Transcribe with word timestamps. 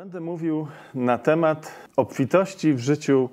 Będę 0.00 0.20
mówił 0.20 0.66
na 0.94 1.18
temat 1.18 1.72
obfitości 1.96 2.74
w 2.74 2.78
życiu 2.78 3.28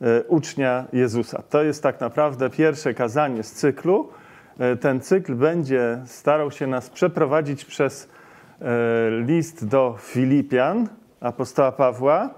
e, 0.00 0.22
ucznia 0.22 0.84
Jezusa. 0.92 1.42
To 1.50 1.62
jest 1.62 1.82
tak 1.82 2.00
naprawdę 2.00 2.50
pierwsze 2.50 2.94
kazanie 2.94 3.42
z 3.42 3.52
cyklu. 3.52 4.08
E, 4.58 4.76
ten 4.76 5.00
cykl 5.00 5.34
będzie 5.34 6.02
starał 6.06 6.50
się 6.50 6.66
nas 6.66 6.90
przeprowadzić 6.90 7.64
przez 7.64 8.08
e, 8.60 8.66
list 9.10 9.66
do 9.66 9.96
Filipian 10.00 10.88
apostoła 11.20 11.72
Pawła 11.72 12.30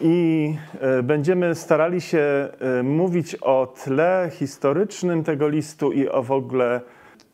i 0.00 0.56
będziemy 1.02 1.54
starali 1.54 2.00
się 2.00 2.48
mówić 2.82 3.34
o 3.34 3.74
tle 3.84 4.30
historycznym 4.32 5.24
tego 5.24 5.48
listu 5.48 5.92
i 5.92 6.08
o 6.08 6.22
w 6.22 6.32
ogóle 6.32 6.80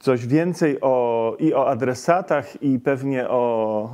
coś 0.00 0.26
więcej 0.26 0.80
o, 0.80 1.36
i 1.38 1.54
o 1.54 1.68
adresatach, 1.68 2.62
i 2.62 2.78
pewnie 2.78 3.28
o 3.28 3.90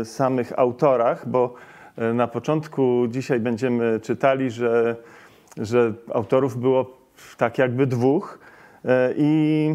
y, 0.00 0.04
samych 0.04 0.58
autorach, 0.58 1.28
bo 1.28 1.54
y, 1.98 2.14
na 2.14 2.28
początku 2.28 3.06
dzisiaj 3.08 3.40
będziemy 3.40 4.00
czytali, 4.00 4.50
że, 4.50 4.96
że 5.56 5.92
autorów 6.14 6.56
było 6.56 6.98
tak 7.36 7.58
jakby 7.58 7.86
dwóch. 7.86 8.38
I 9.16 9.74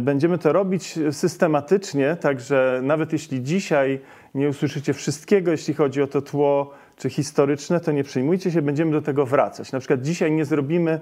będziemy 0.00 0.38
to 0.38 0.52
robić 0.52 0.98
systematycznie, 1.10 2.16
także 2.16 2.80
nawet 2.82 3.12
jeśli 3.12 3.42
dzisiaj 3.42 4.00
nie 4.34 4.48
usłyszycie 4.48 4.92
wszystkiego, 4.92 5.50
jeśli 5.50 5.74
chodzi 5.74 6.02
o 6.02 6.06
to 6.06 6.22
tło 6.22 6.70
czy 6.96 7.10
historyczne, 7.10 7.80
to 7.80 7.92
nie 7.92 8.04
przejmujcie 8.04 8.50
się, 8.50 8.62
będziemy 8.62 8.92
do 8.92 9.02
tego 9.02 9.26
wracać. 9.26 9.72
Na 9.72 9.78
przykład 9.78 10.02
dzisiaj 10.02 10.32
nie 10.32 10.44
zrobimy 10.44 10.92
E, 10.92 11.00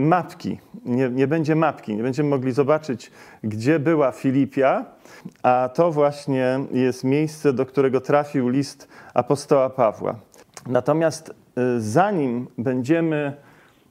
mapki. 0.00 0.58
Nie, 0.84 1.10
nie, 1.10 1.26
będzie 1.26 1.56
mapki, 1.56 1.96
nie 1.96 2.02
będziemy 2.02 2.28
mogli 2.28 2.52
zobaczyć, 2.52 3.10
gdzie 3.44 3.78
była 3.78 4.12
Filipia, 4.12 4.84
a 5.42 5.70
to 5.74 5.92
właśnie 5.92 6.58
jest 6.72 7.04
miejsce, 7.04 7.52
do 7.52 7.66
którego 7.66 8.00
trafił 8.00 8.48
list 8.48 8.88
apostoła 9.14 9.70
Pawła. 9.70 10.14
Natomiast 10.66 11.30
e, 11.30 11.34
zanim 11.80 12.46
będziemy 12.58 13.32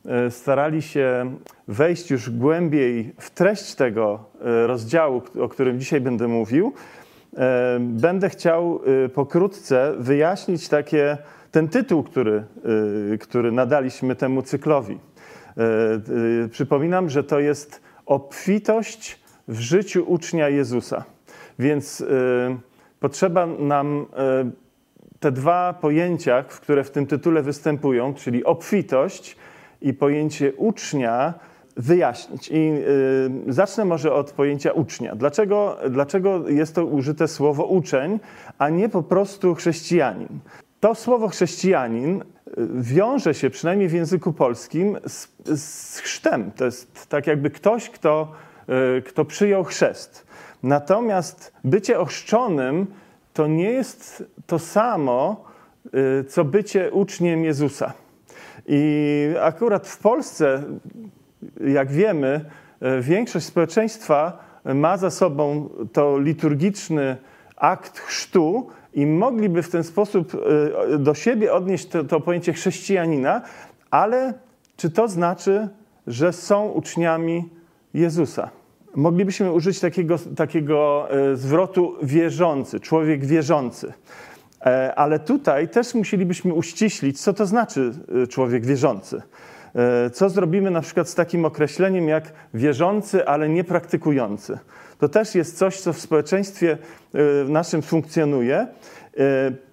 e, 0.05 0.31
starali 0.31 0.81
się 0.81 1.35
wejść 1.67 2.11
już 2.11 2.29
głębiej 2.29 3.13
w 3.19 3.29
treść 3.29 3.75
tego 3.75 4.25
rozdziału, 4.65 5.21
o 5.41 5.49
którym 5.49 5.79
dzisiaj 5.79 6.01
będę 6.01 6.27
mówił, 6.27 6.73
będę 7.79 8.29
chciał 8.29 8.81
pokrótce 9.13 9.93
wyjaśnić 9.97 10.69
takie, 10.69 11.17
ten 11.51 11.67
tytuł, 11.67 12.03
który, 12.03 12.43
który 13.19 13.51
nadaliśmy 13.51 14.15
temu 14.15 14.41
cyklowi. 14.41 14.99
E, 15.57 16.43
e, 16.45 16.49
przypominam, 16.49 17.09
że 17.09 17.23
to 17.23 17.39
jest 17.39 17.81
obfitość 18.05 19.19
w 19.47 19.59
życiu 19.59 20.05
ucznia 20.07 20.49
Jezusa. 20.49 21.03
Więc 21.59 22.01
e, 22.01 22.05
potrzeba 22.99 23.45
nam 23.45 24.05
te 25.19 25.31
dwa 25.31 25.73
pojęcia, 25.73 26.43
które 26.43 26.83
w 26.83 26.91
tym 26.91 27.07
tytule 27.07 27.41
występują, 27.41 28.13
czyli 28.13 28.43
obfitość 28.43 29.37
i 29.81 29.93
pojęcie 29.93 30.53
ucznia, 30.53 31.33
wyjaśnić. 31.77 32.49
I 32.53 32.71
zacznę 33.47 33.85
może 33.85 34.13
od 34.13 34.31
pojęcia 34.31 34.71
ucznia. 34.71 35.15
Dlaczego, 35.15 35.77
dlaczego 35.89 36.49
jest 36.49 36.75
to 36.75 36.85
użyte 36.85 37.27
słowo 37.27 37.65
uczeń, 37.65 38.19
a 38.57 38.69
nie 38.69 38.89
po 38.89 39.03
prostu 39.03 39.55
chrześcijanin? 39.55 40.39
To 40.83 40.95
słowo 40.95 41.27
chrześcijanin 41.27 42.23
wiąże 42.75 43.33
się 43.33 43.49
przynajmniej 43.49 43.89
w 43.89 43.93
języku 43.93 44.33
polskim 44.33 44.97
z, 45.07 45.27
z 45.61 45.99
chrztem. 45.99 46.51
To 46.51 46.65
jest 46.65 47.07
tak 47.09 47.27
jakby 47.27 47.49
ktoś, 47.49 47.89
kto, 47.89 48.31
e, 48.97 49.01
kto 49.01 49.25
przyjął 49.25 49.63
chrzest. 49.63 50.27
Natomiast 50.63 51.53
bycie 51.63 51.99
ochrzczonym 51.99 52.87
to 53.33 53.47
nie 53.47 53.71
jest 53.71 54.23
to 54.47 54.59
samo, 54.59 55.45
e, 55.85 56.23
co 56.23 56.45
bycie 56.45 56.91
uczniem 56.91 57.43
Jezusa. 57.43 57.93
I 58.67 59.35
akurat 59.41 59.87
w 59.87 59.97
Polsce, 59.97 60.63
jak 61.67 61.91
wiemy, 61.91 62.45
większość 63.01 63.45
społeczeństwa 63.45 64.37
ma 64.65 64.97
za 64.97 65.09
sobą 65.09 65.69
to 65.93 66.19
liturgiczny 66.19 67.17
akt 67.55 67.99
chrztu, 67.99 68.69
i 68.93 69.05
mogliby 69.05 69.63
w 69.63 69.69
ten 69.69 69.83
sposób 69.83 70.33
y, 70.93 70.97
do 70.97 71.13
siebie 71.13 71.53
odnieść 71.53 71.85
to, 71.85 72.03
to 72.03 72.19
pojęcie 72.19 72.53
chrześcijanina, 72.53 73.41
ale 73.91 74.33
czy 74.77 74.89
to 74.89 75.07
znaczy, 75.07 75.69
że 76.07 76.33
są 76.33 76.69
uczniami 76.69 77.49
Jezusa? 77.93 78.49
Moglibyśmy 78.95 79.51
użyć 79.51 79.79
takiego, 79.79 80.15
takiego 80.35 81.07
y, 81.31 81.37
zwrotu 81.37 81.95
wierzący, 82.01 82.79
człowiek 82.79 83.25
wierzący. 83.25 83.93
E, 84.65 84.95
ale 84.95 85.19
tutaj 85.19 85.69
też 85.69 85.93
musielibyśmy 85.93 86.53
uściślić, 86.53 87.21
co 87.21 87.33
to 87.33 87.45
znaczy 87.45 87.91
y, 88.23 88.27
człowiek 88.27 88.65
wierzący. 88.65 89.21
E, 89.75 90.09
co 90.09 90.29
zrobimy 90.29 90.71
na 90.71 90.81
przykład 90.81 91.09
z 91.09 91.15
takim 91.15 91.45
określeniem 91.45 92.07
jak 92.07 92.33
wierzący, 92.53 93.27
ale 93.27 93.49
nie 93.49 93.63
praktykujący? 93.63 94.57
To 95.03 95.09
też 95.09 95.35
jest 95.35 95.57
coś, 95.57 95.81
co 95.81 95.93
w 95.93 95.99
społeczeństwie 95.99 96.77
e, 97.13 97.49
naszym 97.49 97.81
funkcjonuje. 97.81 98.57
E, 98.57 98.67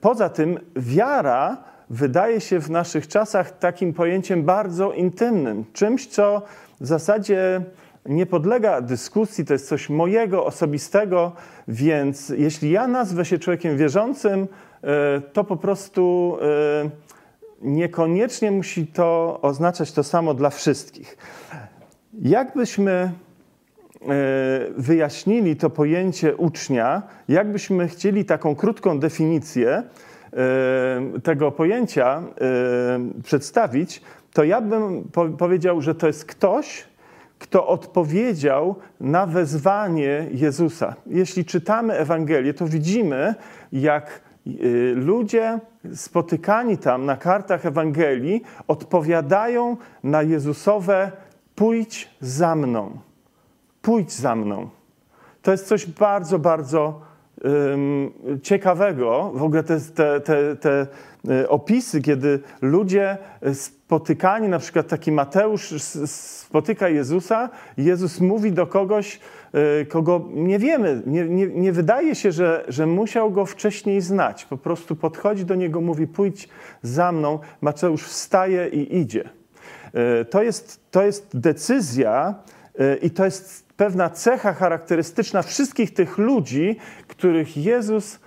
poza 0.00 0.28
tym 0.28 0.58
wiara 0.76 1.64
wydaje 1.91 2.41
się 2.41 2.60
w 2.60 2.70
naszych 2.70 3.08
czasach 3.08 3.58
takim 3.58 3.92
pojęciem 3.92 4.42
bardzo 4.42 4.92
intymnym, 4.92 5.64
czymś, 5.72 6.06
co 6.06 6.42
w 6.80 6.86
zasadzie 6.86 7.60
nie 8.06 8.26
podlega 8.26 8.80
dyskusji, 8.80 9.44
to 9.44 9.52
jest 9.52 9.68
coś 9.68 9.88
mojego, 9.88 10.44
osobistego, 10.44 11.32
więc 11.68 12.28
jeśli 12.28 12.70
ja 12.70 12.86
nazwę 12.86 13.24
się 13.24 13.38
człowiekiem 13.38 13.76
wierzącym, 13.76 14.48
to 15.32 15.44
po 15.44 15.56
prostu 15.56 16.36
niekoniecznie 17.62 18.50
musi 18.50 18.86
to 18.86 19.38
oznaczać 19.42 19.92
to 19.92 20.04
samo 20.04 20.34
dla 20.34 20.50
wszystkich. 20.50 21.16
Jakbyśmy 22.22 22.92
e, 22.92 23.29
wyjaśnili 24.77 25.56
to 25.56 25.71
pojęcie 25.71 26.37
ucznia, 26.37 27.03
jakbyśmy 27.28 27.88
chcieli 27.88 28.25
taką 28.25 28.55
krótką 28.55 28.99
definicję 28.99 29.69
e, 29.72 29.83
tego 31.22 31.53
pojęcia 31.53 32.22
e, 32.41 33.22
przedstawić, 33.22 34.03
to 34.33 34.44
ja 34.44 34.60
bym 34.60 35.05
powiedział, 35.39 35.81
że 35.81 35.94
to 35.94 36.06
jest 36.06 36.25
ktoś, 36.25 36.84
kto 37.39 37.66
odpowiedział 37.66 38.77
na 39.00 39.27
wezwanie 39.27 40.27
Jezusa. 40.33 40.94
Jeśli 41.06 41.44
czytamy 41.44 41.94
Ewangelię, 41.94 42.55
to 42.55 42.66
widzimy, 42.66 43.34
jak 43.72 44.21
ludzie 44.94 45.59
spotykani 45.94 46.78
tam 46.78 47.06
na 47.06 47.16
kartach 47.16 47.66
Ewangelii 47.66 48.43
odpowiadają 48.69 49.77
na 50.05 50.22
Jezusowe 50.22 51.12
pójdź 51.55 52.10
za 52.21 52.55
mną. 52.55 53.09
Pójdź 53.91 54.12
za 54.12 54.37
mną. 54.37 54.69
To 55.43 55.51
jest 55.51 55.67
coś 55.67 55.87
bardzo, 55.87 56.39
bardzo 56.39 57.01
ciekawego. 58.43 59.33
W 59.34 59.43
ogóle 59.43 59.62
te, 59.62 59.81
te, 59.81 60.21
te, 60.21 60.56
te 60.56 60.87
y, 61.31 61.49
opisy, 61.49 62.03
kiedy 62.03 62.41
ludzie 62.62 63.19
spotykani, 63.53 64.49
na 64.49 64.59
przykład 64.59 64.89
taki 64.89 65.12
Mateusz 65.12 65.83
spotyka 66.06 66.89
Jezusa, 66.89 67.49
Jezus 67.77 68.21
mówi 68.21 68.53
do 68.53 68.67
kogoś, 68.67 69.21
Y, 69.83 69.87
kogo 69.87 70.28
nie 70.34 70.59
wiemy, 70.59 71.03
nie, 71.07 71.25
nie, 71.25 71.47
nie, 71.47 71.72
wydaje 71.72 72.15
się, 72.15 72.33
że, 72.33 72.65
że 72.69 72.87
musiał 72.87 73.31
go 73.31 73.47
wcześniej 73.47 74.01
znać. 74.01 74.45
Po 74.45 74.57
prostu 74.57 74.97
podchodzi 74.97 75.45
do 75.45 75.55
niego, 75.55 75.81
mówi: 75.81 76.07
Pójdź 76.07 76.49
za 76.83 77.12
mną. 77.12 77.39
Mateusz 77.61 78.03
wstaje 78.03 78.69
i 78.69 78.99
idzie. 78.99 79.28
Y, 80.21 80.25
to 80.25 80.43
jest, 80.43 80.81
to 80.91 81.03
jest 81.03 81.39
decyzja 81.39 82.34
i 83.03 83.11
to 83.11 83.25
jest 83.25 83.69
pewna 83.80 84.10
cecha 84.10 84.52
charakterystyczna 84.52 85.42
wszystkich 85.42 85.94
tych 85.94 86.18
ludzi, 86.18 86.76
których 87.08 87.56
Jezus 87.56 88.18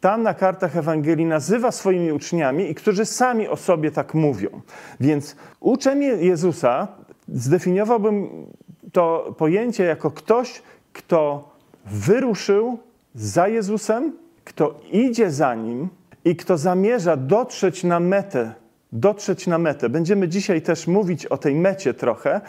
tam 0.00 0.22
na 0.22 0.34
kartach 0.34 0.76
Ewangelii 0.76 1.26
nazywa 1.26 1.72
swoimi 1.72 2.12
uczniami 2.12 2.70
i 2.70 2.74
którzy 2.74 3.04
sami 3.04 3.48
o 3.48 3.56
sobie 3.56 3.90
tak 3.90 4.14
mówią. 4.14 4.60
Więc 5.00 5.36
uczeń 5.60 6.02
Jezusa 6.02 6.88
zdefiniowałbym 7.28 8.46
to 8.92 9.34
pojęcie 9.38 9.84
jako 9.84 10.10
ktoś, 10.10 10.62
kto 10.92 11.48
wyruszył 11.86 12.78
za 13.14 13.48
Jezusem, 13.48 14.12
kto 14.44 14.80
idzie 14.92 15.30
za 15.30 15.54
nim 15.54 15.88
i 16.24 16.36
kto 16.36 16.58
zamierza 16.58 17.16
dotrzeć 17.16 17.84
na 17.84 18.00
metę. 18.00 18.54
Dotrzeć 18.92 19.46
na 19.46 19.58
metę. 19.58 19.88
Będziemy 19.88 20.28
dzisiaj 20.28 20.62
też 20.62 20.86
mówić 20.86 21.26
o 21.26 21.38
tej 21.38 21.54
mecie 21.54 21.94
trochę, 21.94 22.40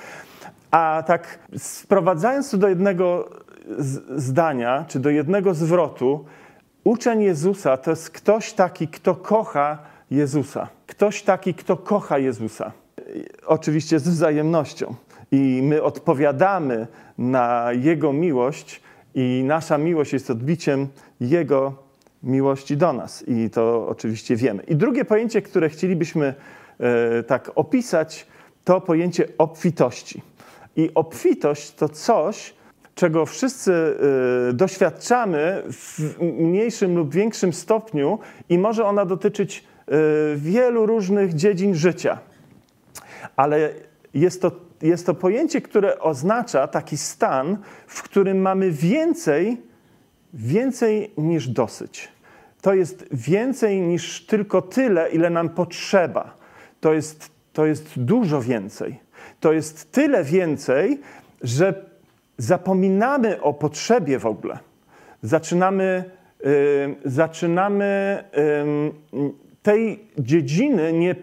a 0.72 1.04
tak 1.08 1.40
sprowadzając 1.58 2.52
to 2.52 2.58
do 2.58 2.68
jednego 2.68 3.30
zdania, 4.16 4.86
czy 4.88 5.00
do 5.00 5.10
jednego 5.10 5.54
zwrotu, 5.54 6.26
uczeń 6.84 7.22
Jezusa 7.22 7.78
to 7.78 7.90
jest 7.90 8.10
ktoś 8.10 8.54
taki, 8.54 8.88
kto 8.88 9.16
kocha 9.16 9.78
Jezusa. 10.12 10.68
Ktoś 10.88 11.24
taki, 11.24 11.54
kto 11.54 11.78
kocha 11.78 12.18
Jezusa. 12.18 12.72
Oczywiście 13.46 14.00
z 14.00 14.10
wzajemnością 14.10 14.96
i 15.32 15.60
my 15.64 15.84
odpowiadamy 15.84 16.88
na 17.18 17.68
Jego 17.74 18.14
miłość, 18.14 18.82
i 19.16 19.44
nasza 19.46 19.78
miłość 19.78 20.14
jest 20.14 20.30
odbiciem 20.30 20.88
Jego 21.20 21.74
miłości 22.24 22.78
do 22.78 22.94
nas 22.94 23.28
i 23.28 23.50
to 23.50 23.88
oczywiście 23.88 24.36
wiemy. 24.36 24.64
I 24.64 24.76
drugie 24.76 25.06
pojęcie, 25.06 25.42
które 25.42 25.70
chcielibyśmy 25.70 26.34
e, 26.80 27.24
tak 27.24 27.52
opisać, 27.56 28.28
to 28.64 28.82
pojęcie 28.82 29.28
obfitości. 29.38 30.22
I 30.76 30.90
obfitość 30.96 31.72
to 31.72 31.90
coś, 31.90 32.54
czego 32.96 33.26
wszyscy 33.26 33.74
e, 34.50 34.54
doświadczamy 34.54 35.64
w 35.72 36.00
mniejszym 36.22 36.98
lub 36.98 37.14
większym 37.14 37.54
stopniu 37.54 38.20
i 38.50 38.58
może 38.58 38.86
ona 38.86 39.06
dotyczyć 39.06 39.64
e, 39.88 39.92
wielu 40.36 40.86
różnych 40.86 41.34
dziedzin 41.34 41.76
życia. 41.76 42.20
Ale 43.36 43.74
jest 44.14 44.42
to, 44.42 44.52
jest 44.82 45.06
to 45.06 45.14
pojęcie, 45.14 45.62
które 45.62 46.00
oznacza 46.00 46.68
taki 46.68 46.98
stan, 46.98 47.58
w 47.88 48.04
którym 48.04 48.42
mamy 48.42 48.72
więcej 48.72 49.72
więcej 50.34 51.12
niż 51.18 51.48
dosyć. 51.48 52.10
To 52.62 52.74
jest 52.74 53.06
więcej 53.12 53.82
niż 53.82 54.26
tylko 54.26 54.62
tyle, 54.62 55.10
ile 55.10 55.30
nam 55.30 55.50
potrzeba. 55.50 56.38
To 56.82 56.94
jest, 56.94 57.32
to 57.54 57.66
jest 57.66 58.00
dużo 58.00 58.42
więcej. 58.42 59.00
To 59.42 59.54
jest 59.54 59.92
tyle 59.92 60.24
więcej, 60.24 61.00
że 61.42 61.86
zapominamy 62.38 63.42
o 63.42 63.54
potrzebie 63.54 64.20
w 64.20 64.26
ogóle. 64.26 64.60
Zaczynamy, 65.22 66.04
yy, 66.44 66.96
zaczynamy 67.06 68.24
yy, 69.14 69.32
tej 69.62 70.00
dziedziny 70.20 70.94
nie 70.94 71.16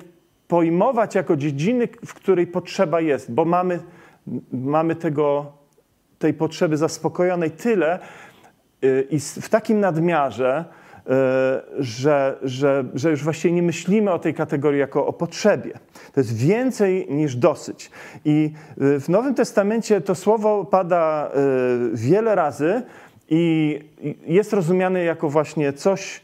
pojmować 0.48 1.14
jako 1.14 1.36
dziedziny, 1.36 1.88
w 2.06 2.14
której 2.14 2.46
potrzeba 2.46 3.00
jest, 3.00 3.32
bo 3.32 3.44
mamy, 3.44 3.80
mamy 4.52 4.96
tego, 4.96 5.52
tej 6.18 6.34
potrzeby 6.34 6.76
zaspokojonej 6.76 7.50
tyle, 7.50 7.98
Y, 8.84 9.06
i 9.10 9.20
w 9.20 9.48
takim 9.48 9.80
nadmiarze, 9.80 10.64
że, 11.78 12.38
że, 12.42 12.84
że 12.94 13.10
już 13.10 13.24
właściwie 13.24 13.54
nie 13.54 13.62
myślimy 13.62 14.12
o 14.12 14.18
tej 14.18 14.34
kategorii 14.34 14.80
jako 14.80 15.06
o 15.06 15.12
potrzebie. 15.12 15.72
To 16.14 16.20
jest 16.20 16.36
więcej 16.36 17.06
niż 17.10 17.36
dosyć. 17.36 17.90
I 18.24 18.52
y, 18.82 19.00
w 19.00 19.08
Nowym 19.08 19.34
Testamencie 19.34 20.00
to 20.00 20.14
słowo 20.14 20.64
pada 20.64 21.30
wiele 21.92 22.34
razy 22.34 22.82
i 23.28 23.78
jest 24.26 24.52
rozumiane 24.52 25.04
jako 25.04 25.28
właśnie 25.28 25.72
coś, 25.72 26.20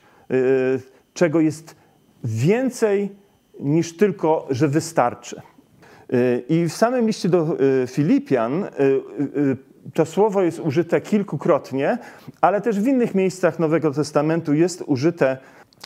czego 1.15 1.41
jest 1.41 1.77
więcej 2.25 3.11
niż 3.61 3.97
tylko, 3.97 4.47
że 4.51 4.69
wystarczy. 4.69 5.43
I 6.49 6.65
w 6.65 6.73
samym 6.73 7.07
liście 7.07 7.29
do 7.29 7.57
Filipian 7.87 8.65
to 9.95 10.07
słowo 10.07 10.43
jest 10.43 10.61
użyte 10.61 11.01
kilkukrotnie, 11.01 11.99
ale 12.41 12.61
też 12.61 12.81
w 12.81 12.87
innych 12.87 13.15
miejscach 13.15 13.59
Nowego 13.59 13.91
Testamentu 13.91 14.55
jest 14.55 14.83
użyte 14.87 15.39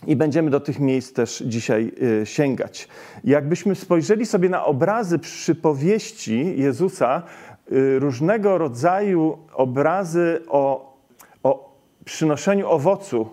i 0.07 0.17
będziemy 0.17 0.51
do 0.51 0.61
tych 0.61 0.81
miejsc 0.81 1.13
też 1.13 1.43
dzisiaj 1.47 1.93
y, 2.23 2.27
sięgać. 2.27 2.89
Jakbyśmy 3.25 3.75
spojrzeli 3.75 4.27
sobie 4.27 4.49
na 4.49 4.65
obrazy 4.65 5.19
przypowieści 5.19 6.61
Jezusa, 6.61 7.23
y, 7.73 7.99
różnego 7.99 8.59
rodzaju 8.59 9.39
obrazy 9.55 10.43
o, 10.49 10.95
o 11.43 11.77
przynoszeniu 12.05 12.69
owocu, 12.69 13.29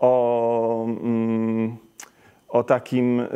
o, 0.00 0.84
mm, 0.84 1.76
o 2.48 2.64
takim 2.64 3.20
y, 3.20 3.26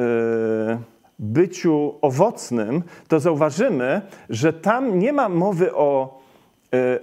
byciu 1.18 1.94
owocnym, 2.00 2.82
to 3.08 3.20
zauważymy, 3.20 4.02
że 4.30 4.52
tam 4.52 4.98
nie 4.98 5.12
ma 5.12 5.28
mowy 5.28 5.74
o 5.74 6.23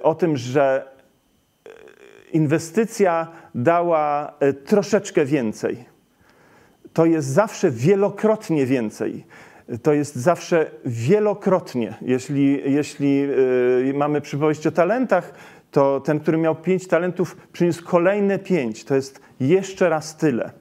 o 0.02 0.16
tym, 0.16 0.38
że 0.38 0.88
y, 1.68 1.72
inwestycja 2.34 3.28
dała 3.56 4.34
y, 4.44 4.54
troszeczkę 4.54 5.26
więcej. 5.26 5.86
To 6.94 7.06
jest 7.06 7.28
zawsze 7.28 7.72
wielokrotnie 7.72 8.66
więcej. 8.66 9.26
To 9.84 9.94
jest 9.94 10.16
zawsze 10.16 10.72
wielokrotnie. 10.86 11.94
Jeśli, 12.02 12.72
jeśli 12.74 13.28
mamy 13.94 14.22
przypowieść 14.22 14.68
o 14.68 14.72
talentach, 14.72 15.34
to 15.72 16.00
ten, 16.00 16.20
który 16.20 16.38
miał 16.38 16.56
pięć 16.56 16.88
talentów, 16.88 17.38
przyniósł 17.54 17.86
kolejne 17.86 18.40
pięć. 18.40 18.84
To 18.84 18.96
jest 18.96 19.20
jeszcze 19.40 19.90
raz 19.90 20.18
tyle. 20.18 20.52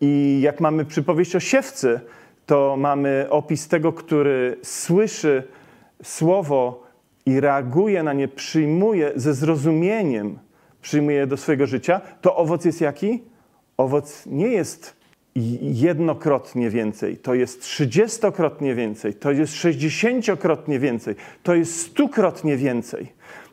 I 0.00 0.40
jak 0.42 0.60
mamy 0.60 0.84
przypowieść 0.84 1.36
o 1.36 1.40
siewcy, 1.40 2.00
to 2.46 2.76
mamy 2.78 3.26
opis 3.30 3.68
tego, 3.68 3.92
który 3.92 4.56
słyszy 4.62 5.42
słowo, 6.02 6.87
i 7.28 7.40
reaguje 7.40 8.02
na 8.02 8.12
nie, 8.12 8.28
przyjmuje 8.28 9.12
ze 9.16 9.34
zrozumieniem, 9.34 10.38
przyjmuje 10.82 11.26
do 11.26 11.36
swojego 11.36 11.66
życia, 11.66 12.00
to 12.20 12.36
owoc 12.36 12.64
jest 12.64 12.80
jaki? 12.80 13.22
Owoc 13.76 14.26
nie 14.26 14.48
jest 14.48 14.96
jednokrotnie 15.60 16.70
więcej, 16.70 17.16
to 17.16 17.34
jest 17.34 17.62
trzydziestokrotnie 17.62 18.74
więcej, 18.74 19.14
to 19.14 19.30
jest 19.30 19.54
sześćdziesięciokrotnie 19.54 20.78
więcej, 20.78 21.14
to 21.42 21.54
jest 21.54 21.80
stukrotnie 21.80 22.56
więcej. 22.56 23.12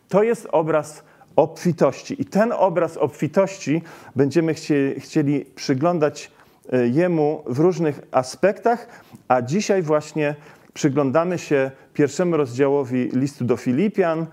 To 0.10 0.24
jest 0.24 0.48
obraz 0.52 1.04
obfitości. 1.36 2.22
I 2.22 2.26
ten 2.26 2.52
obraz 2.52 2.98
obfitości 2.98 3.82
będziemy 4.16 4.54
chcieli 4.98 5.46
przyglądać 5.56 6.32
e, 6.74 6.88
jemu 6.88 7.44
w 7.46 7.60
różnych 7.60 8.02
aspektach, 8.12 9.04
a 9.28 9.42
dzisiaj 9.42 9.82
właśnie 9.82 10.36
przyglądamy 10.76 11.38
się 11.38 11.72
pierwszemu 11.94 12.38
rozdziałowi 12.38 13.10
listu 13.14 13.46
do 13.46 13.58
Filipian, 13.58 14.26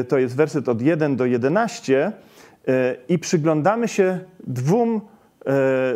y, 0.00 0.04
to 0.04 0.18
jest 0.18 0.36
werset 0.36 0.68
od 0.68 0.82
1 0.82 1.16
do 1.16 1.26
11, 1.26 2.12
y, 2.68 2.96
i 3.08 3.18
przyglądamy 3.18 3.88
się 3.88 4.20
dwóm, 4.46 5.00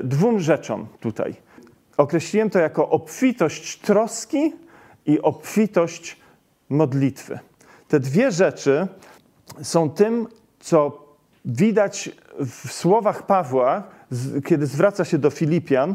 y, 0.00 0.04
dwóm 0.04 0.40
rzeczom 0.40 0.86
tutaj. 1.00 1.34
Określiłem 1.96 2.50
to 2.50 2.58
jako 2.58 2.88
obfitość 2.90 3.78
troski 3.78 4.52
i 5.06 5.20
obfitość 5.20 6.16
modlitwy. 6.68 7.38
Te 7.88 8.00
dwie 8.00 8.30
rzeczy 8.30 8.86
są 9.62 9.90
tym, 9.90 10.26
co 10.60 11.06
widać 11.44 12.10
w 12.38 12.72
słowach 12.72 13.26
Pawła, 13.26 13.82
kiedy 14.44 14.66
zwraca 14.66 15.04
się 15.04 15.18
do 15.18 15.30
Filipian, 15.30 15.94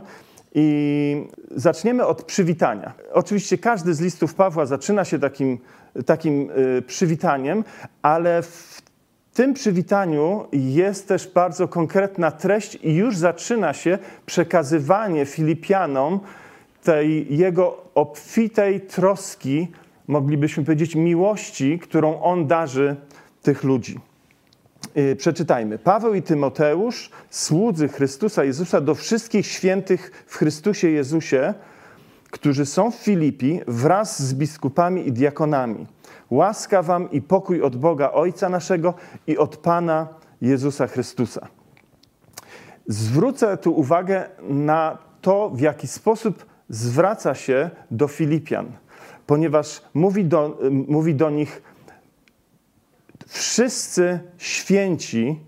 i 0.60 1.28
zaczniemy 1.56 2.06
od 2.06 2.24
przywitania. 2.24 2.94
Oczywiście 3.14 3.58
każdy 3.58 3.94
z 3.94 4.02
listów 4.02 4.34
Pawła 4.34 4.66
zaczyna 4.66 5.06
się 5.06 5.20
takim, 5.20 5.58
takim 6.06 6.50
y, 6.78 6.82
przywitaniem, 6.82 7.64
ale 8.02 8.42
w 8.42 8.82
tym 9.34 9.54
przywitaniu 9.54 10.46
jest 10.54 11.08
też 11.08 11.28
bardzo 11.28 11.68
konkretna 11.68 12.32
treść 12.32 12.76
i 12.76 12.96
już 12.96 13.18
zaczyna 13.18 13.74
się 13.74 13.98
przekazywanie 14.26 15.26
Filipianom 15.26 16.20
tej 16.84 17.38
jego 17.38 17.78
obfitej 17.96 18.82
troski, 18.82 19.68
moglibyśmy 20.08 20.64
powiedzieć 20.64 20.96
miłości, 20.96 21.80
którą 21.80 22.22
on 22.22 22.48
darzy 22.48 22.96
tych 23.42 23.64
ludzi. 23.64 24.00
Y, 24.98 25.16
przeczytajmy. 25.16 25.80
Paweł 25.80 26.14
i 26.14 26.22
Tymoteusz, 26.22 27.10
słudzy 27.30 27.88
Chrystusa 27.88 28.44
Jezusa, 28.44 28.82
do 28.82 28.96
wszystkich 28.96 29.48
świętych 29.48 30.26
w 30.28 30.36
Chrystusie 30.36 30.90
Jezusie, 30.90 31.54
którzy 32.32 32.66
są 32.66 32.92
w 32.92 32.96
Filipi, 32.96 33.62
wraz 33.68 34.24
z 34.24 34.34
biskupami 34.34 35.08
i 35.08 35.12
diakonami. 35.12 35.88
Łaska 36.30 36.82
wam 36.82 37.12
i 37.12 37.22
pokój 37.22 37.62
od 37.62 37.76
Boga 37.76 38.12
Ojca 38.12 38.50
naszego 38.50 38.94
i 39.28 39.38
od 39.38 39.58
Pana 39.58 40.08
Jezusa 40.42 40.88
Chrystusa. 40.88 41.48
Zwrócę 42.88 43.58
tu 43.58 43.72
uwagę 43.80 44.30
na 44.50 44.98
to, 45.22 45.50
w 45.50 45.60
jaki 45.60 45.88
sposób 45.88 46.46
zwraca 46.70 47.36
się 47.36 47.70
do 47.92 48.08
Filipian, 48.08 48.72
ponieważ 49.28 49.82
mówi 49.94 50.26
do, 50.26 50.60
mówi 50.88 51.16
do 51.16 51.30
nich 51.30 51.62
wszyscy 53.28 54.20
święci, 54.38 55.40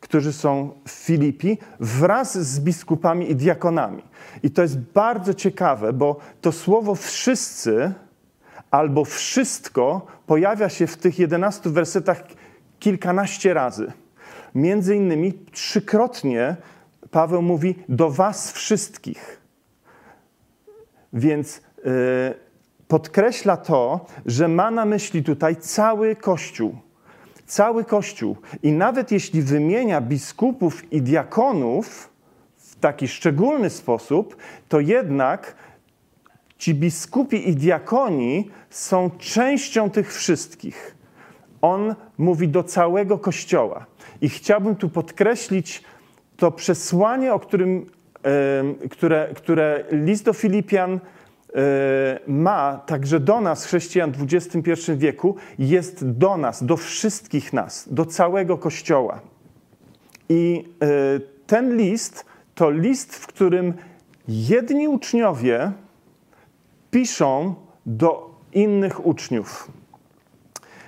którzy 0.00 0.32
są 0.32 0.70
w 0.86 0.90
Filipi, 0.90 1.58
wraz 1.80 2.38
z 2.38 2.60
biskupami 2.60 3.30
i 3.30 3.36
diakonami. 3.36 4.02
I 4.42 4.50
to 4.50 4.62
jest 4.62 4.78
bardzo 4.78 5.34
ciekawe, 5.34 5.92
bo 5.92 6.16
to 6.40 6.52
słowo 6.52 6.94
wszyscy 6.94 7.92
albo 8.70 9.04
wszystko 9.04 10.06
pojawia 10.26 10.68
się 10.68 10.86
w 10.86 10.96
tych 10.96 11.18
11 11.18 11.70
wersetach 11.70 12.22
kilkanaście 12.78 13.54
razy. 13.54 13.92
Między 14.54 14.96
innymi 14.96 15.32
trzykrotnie 15.32 16.56
Paweł 17.10 17.42
mówi 17.42 17.74
do 17.88 18.10
was 18.10 18.52
wszystkich. 18.52 19.40
Więc 21.12 21.60
yy, 21.84 21.92
podkreśla 22.88 23.56
to, 23.56 24.06
że 24.26 24.48
ma 24.48 24.70
na 24.70 24.84
myśli 24.84 25.22
tutaj 25.22 25.56
cały 25.56 26.16
Kościół 26.16 26.76
cały 27.46 27.84
Kościół. 27.84 28.36
I 28.62 28.72
nawet 28.72 29.12
jeśli 29.12 29.42
wymienia 29.42 30.00
biskupów 30.00 30.92
i 30.92 31.02
diakonów 31.02 32.10
w 32.56 32.76
taki 32.76 33.08
szczególny 33.08 33.70
sposób, 33.70 34.36
to 34.68 34.80
jednak 34.80 35.54
ci 36.58 36.74
biskupi 36.74 37.48
i 37.48 37.56
diakoni 37.56 38.50
są 38.70 39.10
częścią 39.18 39.90
tych 39.90 40.14
wszystkich. 40.14 40.96
On 41.60 41.94
mówi 42.18 42.48
do 42.48 42.62
całego 42.62 43.18
Kościoła. 43.18 43.86
I 44.20 44.28
chciałbym 44.28 44.76
tu 44.76 44.88
podkreślić 44.88 45.82
to 46.36 46.50
przesłanie, 46.50 47.34
o 47.34 47.40
którym, 47.40 47.90
które, 48.90 49.28
które 49.34 49.84
list 49.90 50.24
do 50.24 50.32
Filipian 50.32 51.00
ma 52.26 52.82
także 52.86 53.20
do 53.20 53.40
nas, 53.40 53.64
chrześcijan 53.64 54.12
w 54.12 54.34
XXI 54.34 54.92
wieku, 54.96 55.36
jest 55.58 56.10
do 56.10 56.36
nas, 56.36 56.64
do 56.64 56.76
wszystkich 56.76 57.52
nas, 57.52 57.88
do 57.90 58.06
całego 58.06 58.58
Kościoła. 58.58 59.20
I 60.28 60.64
ten 61.46 61.76
list 61.76 62.24
to 62.54 62.70
list, 62.70 63.14
w 63.14 63.26
którym 63.26 63.74
jedni 64.28 64.88
uczniowie 64.88 65.72
piszą 66.90 67.54
do 67.86 68.30
innych 68.52 69.06
uczniów. 69.06 69.70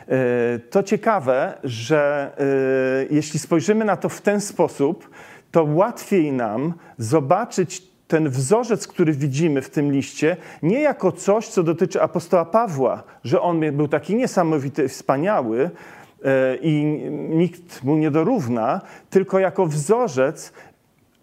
E, 0.08 0.58
to 0.58 0.82
ciekawe, 0.82 1.58
że 1.64 2.32
e, 2.38 3.14
jeśli 3.14 3.38
spojrzymy 3.38 3.84
na 3.84 3.96
to 3.96 4.08
w 4.08 4.20
ten 4.20 4.40
sposób, 4.40 5.10
to 5.50 5.64
łatwiej 5.64 6.32
nam 6.32 6.74
zobaczyć 6.98 7.82
ten 8.08 8.28
wzorzec, 8.28 8.86
który 8.86 9.12
widzimy 9.12 9.62
w 9.62 9.70
tym 9.70 9.92
liście, 9.92 10.36
nie 10.62 10.80
jako 10.80 11.12
coś, 11.12 11.48
co 11.48 11.62
dotyczy 11.62 12.02
apostoła 12.02 12.44
Pawła, 12.44 13.02
że 13.24 13.40
on 13.40 13.60
był 13.72 13.88
taki 13.88 14.16
niesamowity, 14.16 14.88
wspaniały 14.88 15.70
e, 16.24 16.56
i 16.56 16.84
nikt 17.28 17.84
mu 17.84 17.96
nie 17.96 18.10
dorówna, 18.10 18.80
tylko 19.10 19.38
jako 19.38 19.66
wzorzec 19.66 20.52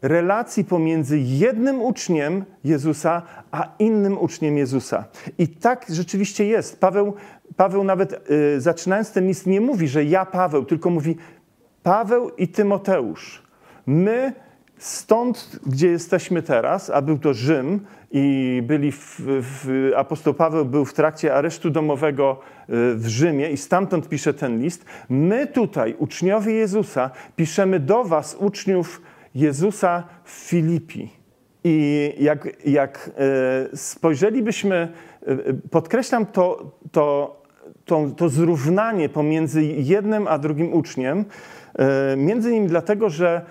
relacji 0.02 0.63
pomiędzy 0.66 1.20
jednym 1.20 1.82
uczniem 1.82 2.46
Jezusa, 2.63 3.22
a 3.52 3.70
innym 3.80 4.18
uczniem 4.18 4.58
Jezusa. 4.58 5.06
I 5.38 5.48
tak 5.48 5.86
rzeczywiście 5.90 6.46
jest. 6.46 6.80
Paweł, 6.80 7.13
Paweł 7.56 7.84
nawet 7.84 8.32
y, 8.32 8.62
zaczynając 8.62 9.12
ten 9.12 9.28
list 9.28 9.48
nie 9.48 9.62
mówi, 9.62 9.88
że 9.88 10.04
ja 10.04 10.25
Paweł, 10.25 10.66
tylko 10.66 10.90
mówi 10.90 11.18
Paweł 11.84 12.30
i 12.30 12.48
Tymoteusz. 12.48 13.44
My 13.86 14.34
stąd, 14.84 15.60
gdzie 15.66 15.88
jesteśmy 15.88 16.42
teraz, 16.42 16.90
a 16.90 17.02
był 17.02 17.18
to 17.18 17.34
Rzym 17.34 17.80
i 18.12 18.62
byli 18.66 18.92
w, 18.92 19.16
w, 19.20 19.92
apostoł 19.96 20.34
Paweł 20.34 20.66
był 20.66 20.86
w 20.86 20.94
trakcie 20.94 21.36
aresztu 21.36 21.70
domowego 21.70 22.40
y, 22.70 22.96
w 22.96 23.08
Rzymie 23.08 23.50
i 23.50 23.58
stamtąd 23.58 24.10
pisze 24.10 24.34
ten 24.34 24.62
list. 24.62 24.86
My 25.10 25.48
tutaj, 25.48 25.96
uczniowie 25.98 26.54
Jezusa, 26.54 27.12
piszemy 27.36 27.80
do 27.80 28.04
was, 28.04 28.36
uczniów 28.40 29.02
Jezusa 29.36 30.04
w 30.24 30.32
Filipi. 30.32 31.10
I 31.63 32.13
jak, 32.20 32.66
jak 32.66 33.12
e, 33.72 33.78
spojrzelibyśmy, 33.78 34.88
e, 35.25 35.38
podkreślam 35.72 36.25
to, 36.25 36.72
to, 36.92 37.42
to, 37.86 38.08
to 38.18 38.30
zrównanie 38.30 39.10
pomiędzy 39.10 39.63
jednym 39.63 40.28
a 40.28 40.38
drugim 40.38 40.74
uczniem, 40.74 41.25
e, 41.75 42.18
między 42.18 42.50
innymi 42.50 42.68
dlatego, 42.68 43.10
że 43.10 43.42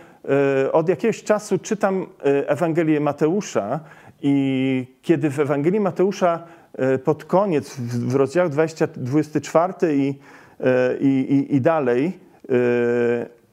od 0.72 0.88
jakiegoś 0.88 1.22
czasu 1.22 1.58
czytam 1.58 2.06
Ewangelię 2.46 3.00
Mateusza 3.00 3.80
i 4.22 4.86
kiedy 5.02 5.30
w 5.30 5.40
Ewangelii 5.40 5.80
Mateusza 5.80 6.42
pod 7.04 7.24
koniec, 7.24 7.76
w 7.80 8.14
rozdziałach 8.14 8.50
20, 8.50 8.86
24 8.96 9.72
i, 9.96 10.14
i, 11.00 11.06
i, 11.06 11.56
i 11.56 11.60
dalej, 11.60 12.12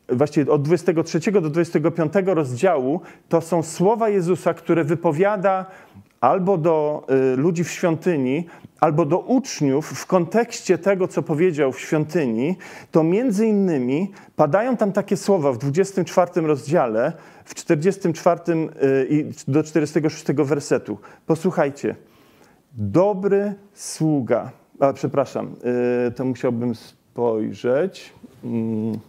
właściwie 0.09 0.51
od 0.51 0.61
23 0.61 1.31
do 1.31 1.41
25 1.41 2.13
rozdziału, 2.25 3.01
to 3.29 3.41
są 3.41 3.63
słowa 3.63 4.09
Jezusa, 4.09 4.53
które 4.53 4.83
wypowiada 4.83 5.65
albo 6.21 6.57
do 6.57 7.07
y, 7.33 7.37
ludzi 7.37 7.63
w 7.63 7.71
świątyni, 7.71 8.45
albo 8.79 9.05
do 9.05 9.19
uczniów 9.19 9.85
w 9.87 10.05
kontekście 10.05 10.77
tego, 10.77 11.07
co 11.07 11.21
powiedział 11.21 11.71
w 11.71 11.79
świątyni, 11.79 12.57
to 12.91 13.03
między 13.03 13.47
innymi 13.47 14.11
padają 14.35 14.77
tam 14.77 14.91
takie 14.91 15.17
słowa 15.17 15.51
w 15.51 15.57
24 15.57 16.41
rozdziale, 16.41 17.13
w 17.45 17.55
44 17.55 18.41
y, 18.51 19.07
i 19.09 19.25
do 19.47 19.63
46 19.63 20.25
wersetu. 20.33 20.97
Posłuchajcie. 21.25 21.95
Dobry 22.73 23.53
sługa, 23.73 24.51
a 24.79 24.93
przepraszam, 24.93 25.55
y, 26.07 26.11
to 26.11 26.25
musiałbym 26.25 26.75
spojrzeć. 26.75 28.13
Mm, 28.43 28.99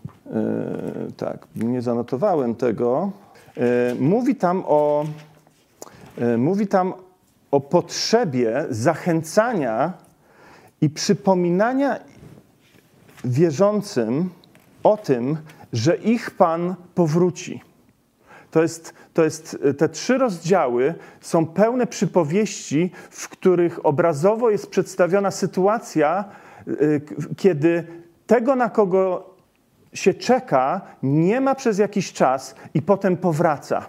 tak, 1.16 1.46
nie 1.56 1.82
zanotowałem 1.82 2.54
tego. 2.54 3.10
Mówi 4.00 4.36
tam 4.36 4.62
o, 4.66 5.04
mówi 6.38 6.66
tam 6.66 6.94
o 7.50 7.60
potrzebie 7.60 8.66
zachęcania 8.70 9.92
i 10.80 10.90
przypominania 10.90 11.98
wierzącym 13.24 14.30
o 14.82 14.96
tym, 14.96 15.36
że 15.72 15.96
ich 15.96 16.30
Pan 16.30 16.74
powróci. 16.94 17.62
To 18.50 18.62
jest, 18.62 18.94
to 19.14 19.24
jest, 19.24 19.58
te 19.78 19.88
trzy 19.88 20.18
rozdziały 20.18 20.94
są 21.20 21.46
pełne 21.46 21.86
przypowieści, 21.86 22.90
w 23.10 23.28
których 23.28 23.86
obrazowo 23.86 24.50
jest 24.50 24.70
przedstawiona 24.70 25.30
sytuacja, 25.30 26.24
kiedy 27.36 27.86
tego, 28.26 28.56
na 28.56 28.70
kogo 28.70 29.30
się 29.92 30.14
czeka, 30.14 30.80
nie 31.02 31.40
ma 31.40 31.54
przez 31.54 31.78
jakiś 31.78 32.12
czas 32.12 32.54
i 32.74 32.82
potem 32.82 33.16
powraca. 33.16 33.86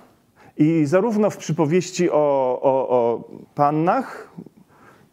I 0.61 0.85
zarówno 0.85 1.29
w 1.29 1.37
przypowieści 1.37 2.09
o, 2.09 2.15
o, 2.61 2.89
o 2.89 3.23
pannach 3.55 4.31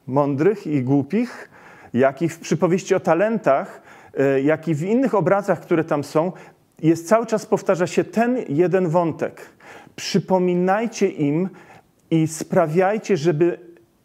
mądrych 0.06 0.66
i 0.66 0.82
głupich, 0.82 1.50
jak 1.94 2.22
i 2.22 2.28
w 2.28 2.38
przypowieści 2.38 2.94
o 2.94 3.00
talentach, 3.00 3.82
e, 4.18 4.40
jak 4.40 4.68
i 4.68 4.74
w 4.74 4.82
innych 4.82 5.14
obrazach, 5.14 5.60
które 5.60 5.84
tam 5.84 6.04
są, 6.04 6.32
jest 6.82 7.08
cały 7.08 7.26
czas 7.26 7.46
powtarza 7.46 7.86
się 7.86 8.04
ten 8.04 8.38
jeden 8.48 8.88
wątek. 8.88 9.40
Przypominajcie 9.96 11.08
im 11.08 11.48
i 12.10 12.26
sprawiajcie, 12.26 13.16
żeby 13.16 13.58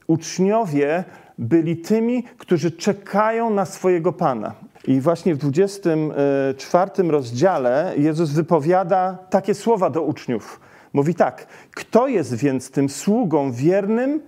uczniowie 0.07 1.03
byli 1.38 1.77
tymi, 1.77 2.23
którzy 2.23 2.71
czekają 2.71 3.50
na 3.50 3.65
swojego 3.65 4.13
Pana. 4.13 4.53
I 4.88 5.01
właśnie 5.01 5.35
w 5.35 5.38
24 5.38 6.91
rozdziale 7.03 7.93
Jezus 7.97 8.31
wypowiada 8.31 9.17
takie 9.29 9.53
słowa 9.53 9.89
do 9.89 10.01
uczniów. 10.01 10.59
Mówi 10.93 11.15
tak: 11.15 11.47
Kto 11.71 12.07
jest 12.07 12.35
więc 12.35 12.71
tym 12.71 12.89
sługą 12.89 13.51
wiernym 13.51 14.21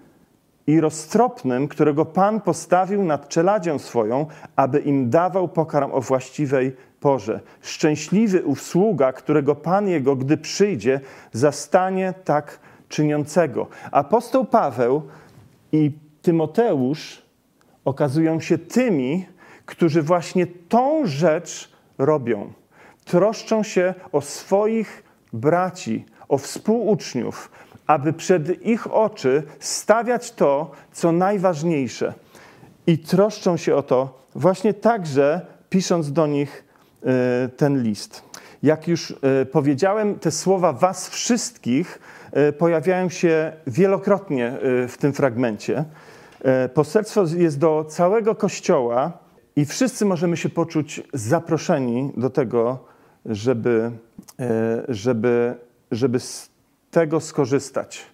i 0.67 0.79
roztropnym, 0.79 1.67
którego 1.67 2.05
Pan 2.05 2.41
postawił 2.41 3.03
nad 3.03 3.29
czeladzią 3.29 3.79
swoją, 3.79 4.25
aby 4.55 4.79
im 4.79 5.10
dawał 5.10 5.48
pokarm 5.48 5.91
o 5.91 6.01
właściwej 6.01 6.75
porze? 7.00 7.39
Szczęśliwy 7.62 8.45
ów 8.45 8.62
sługa, 8.62 9.13
którego 9.13 9.55
Pan 9.55 9.88
jego, 9.88 10.15
gdy 10.15 10.38
przyjdzie, 10.38 11.00
zastanie 11.31 12.13
tak 12.24 12.60
czyniącego. 12.89 13.67
Apostoł 13.91 14.45
Paweł 14.45 15.01
i 15.72 15.91
Tymoteusz 16.22 17.22
okazują 17.86 18.39
się 18.39 18.57
tymi, 18.57 19.25
którzy 19.65 20.01
właśnie 20.01 20.48
tą 20.48 21.05
rzecz 21.05 21.72
robią. 21.98 22.53
Troszczą 23.05 23.63
się 23.63 23.93
o 24.12 24.22
swoich 24.22 25.03
braci, 25.34 26.05
o 26.29 26.38
współuczniów, 26.38 27.51
aby 27.88 28.13
przed 28.13 28.65
ich 28.65 28.94
oczy 28.94 29.44
stawiać 29.60 30.32
to, 30.32 30.72
co 30.91 31.12
najważniejsze. 31.12 32.13
I 32.88 32.98
troszczą 32.98 33.58
się 33.58 33.75
o 33.75 33.84
to 33.84 34.25
właśnie 34.36 34.74
także, 34.74 35.41
pisząc 35.70 36.12
do 36.12 36.27
nich 36.27 36.63
e, 37.03 37.50
ten 37.50 37.84
list. 37.84 38.24
Jak 38.63 38.88
już 38.88 39.12
e, 39.12 39.46
powiedziałem, 39.46 40.20
te 40.20 40.32
słowa 40.32 40.74
Was 40.74 41.10
wszystkich 41.10 42.00
e, 42.32 42.53
pojawiają 42.53 43.10
się 43.10 43.53
wielokrotnie 43.67 44.58
w 44.88 44.96
tym 45.00 45.13
fragmencie. 45.13 45.86
Poselstwo 46.74 47.24
jest 47.38 47.60
do 47.60 47.86
całego 47.89 48.36
Kościoła 48.36 49.12
i 49.55 49.65
wszyscy 49.65 50.05
możemy 50.05 50.38
się 50.38 50.50
poczuć 50.50 51.01
zaproszeni 51.13 52.13
do 52.17 52.29
tego, 52.29 52.79
żeby, 53.25 53.91
żeby, 54.89 55.55
żeby 55.92 56.20
z 56.20 56.50
tego 56.92 57.20
skorzystać. 57.20 58.06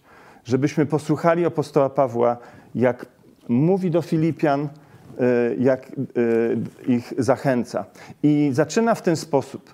Żebyśmy 0.46 0.86
posłuchali 0.86 1.46
apostoła 1.46 1.90
Pawła, 1.90 2.38
jak 2.76 3.06
mówi 3.48 3.92
do 3.92 4.02
Filipian, 4.02 4.62
e, 4.62 5.56
jak 5.60 5.88
e, 5.88 5.92
ich 6.92 7.14
zachęca. 7.18 7.86
I 8.24 8.50
zaczyna 8.54 8.96
w 8.96 9.02
ten 9.02 9.16
sposób. 9.16 9.74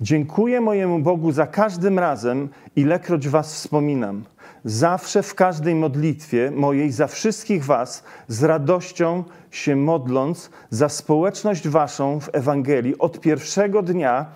Dziękuję 0.00 0.60
mojemu 0.60 0.98
Bogu 0.98 1.32
za 1.32 1.46
każdym 1.46 1.98
razem, 1.98 2.48
ilekroć 2.76 3.28
was 3.28 3.54
wspominam– 3.54 4.24
zawsze 4.64 5.22
w 5.22 5.34
każdej 5.34 5.74
modlitwie 5.74 6.50
mojej 6.50 6.92
za 6.92 7.06
wszystkich 7.06 7.64
Was 7.64 8.04
z 8.28 8.44
radością 8.44 9.24
się 9.50 9.76
modląc 9.76 10.50
za 10.70 10.88
społeczność 10.88 11.68
Waszą 11.68 12.20
w 12.20 12.30
Ewangelii 12.32 12.98
od 12.98 13.20
pierwszego 13.20 13.82
dnia 13.82 14.26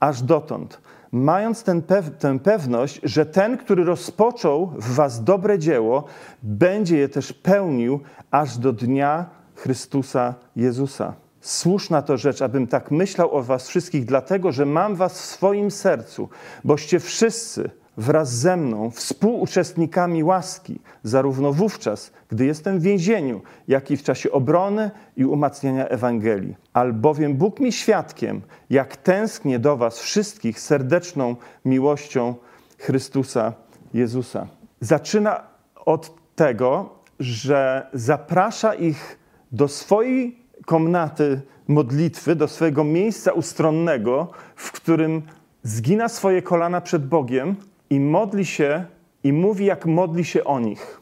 aż 0.00 0.22
dotąd, 0.22 0.80
mając 1.12 1.62
ten 1.62 1.82
pew 1.82 2.10
tę 2.18 2.38
pewność, 2.38 3.00
że 3.02 3.26
ten, 3.26 3.56
który 3.56 3.84
rozpoczął 3.84 4.66
w 4.66 4.94
Was 4.94 5.24
dobre 5.24 5.58
dzieło, 5.58 6.04
będzie 6.42 6.98
je 6.98 7.08
też 7.08 7.32
pełnił 7.32 8.00
aż 8.30 8.58
do 8.58 8.72
dnia 8.72 9.26
Chrystusa 9.54 10.34
Jezusa. 10.56 11.14
słuszna 11.40 12.02
to 12.02 12.16
rzecz, 12.16 12.42
abym 12.42 12.66
tak 12.66 12.90
myślał 12.90 13.34
o 13.34 13.42
was 13.42 13.68
wszystkich, 13.68 14.04
dlatego 14.04 14.52
że 14.52 14.66
mam 14.66 14.94
was 14.94 15.20
w 15.20 15.24
swoim 15.24 15.70
sercu, 15.70 16.28
boście 16.64 17.00
wszyscy 17.00 17.70
wraz 17.98 18.34
ze 18.34 18.56
mną 18.56 18.90
współuczestnikami 18.90 20.24
łaski, 20.24 20.80
zarówno 21.02 21.52
wówczas, 21.52 22.12
gdy 22.28 22.46
jestem 22.46 22.78
w 22.78 22.82
więzieniu, 22.82 23.40
jak 23.68 23.90
i 23.90 23.96
w 23.96 24.02
czasie 24.02 24.32
obrony 24.32 24.90
i 25.16 25.24
umacniania 25.24 25.88
Ewangelii. 25.88 26.56
Albowiem 26.72 27.34
Bóg 27.34 27.60
mi 27.60 27.72
świadkiem, 27.72 28.40
jak 28.70 28.96
tęsknię 28.96 29.58
do 29.58 29.76
was 29.76 29.98
wszystkich 29.98 30.60
serdeczną 30.60 31.36
miłością 31.64 32.34
Chrystusa 32.78 33.52
Jezusa. 33.94 34.46
Zaczyna 34.80 35.42
od 35.84 36.14
tego, 36.36 36.90
że 37.20 37.86
zaprasza 37.92 38.74
ich 38.74 39.18
do 39.52 39.68
swojej 39.68 40.38
komnaty 40.66 41.40
modlitwy, 41.68 42.36
do 42.36 42.48
swojego 42.48 42.84
miejsca 42.84 43.32
ustronnego, 43.32 44.30
w 44.56 44.72
którym 44.72 45.22
zgina 45.62 46.08
swoje 46.08 46.42
kolana 46.42 46.80
przed 46.80 47.06
Bogiem 47.06 47.56
i 47.90 48.00
modli 48.00 48.46
się 48.46 48.84
i 49.24 49.32
mówi, 49.32 49.64
jak 49.64 49.86
modli 49.86 50.24
się 50.24 50.44
o 50.44 50.60
nich. 50.60 51.00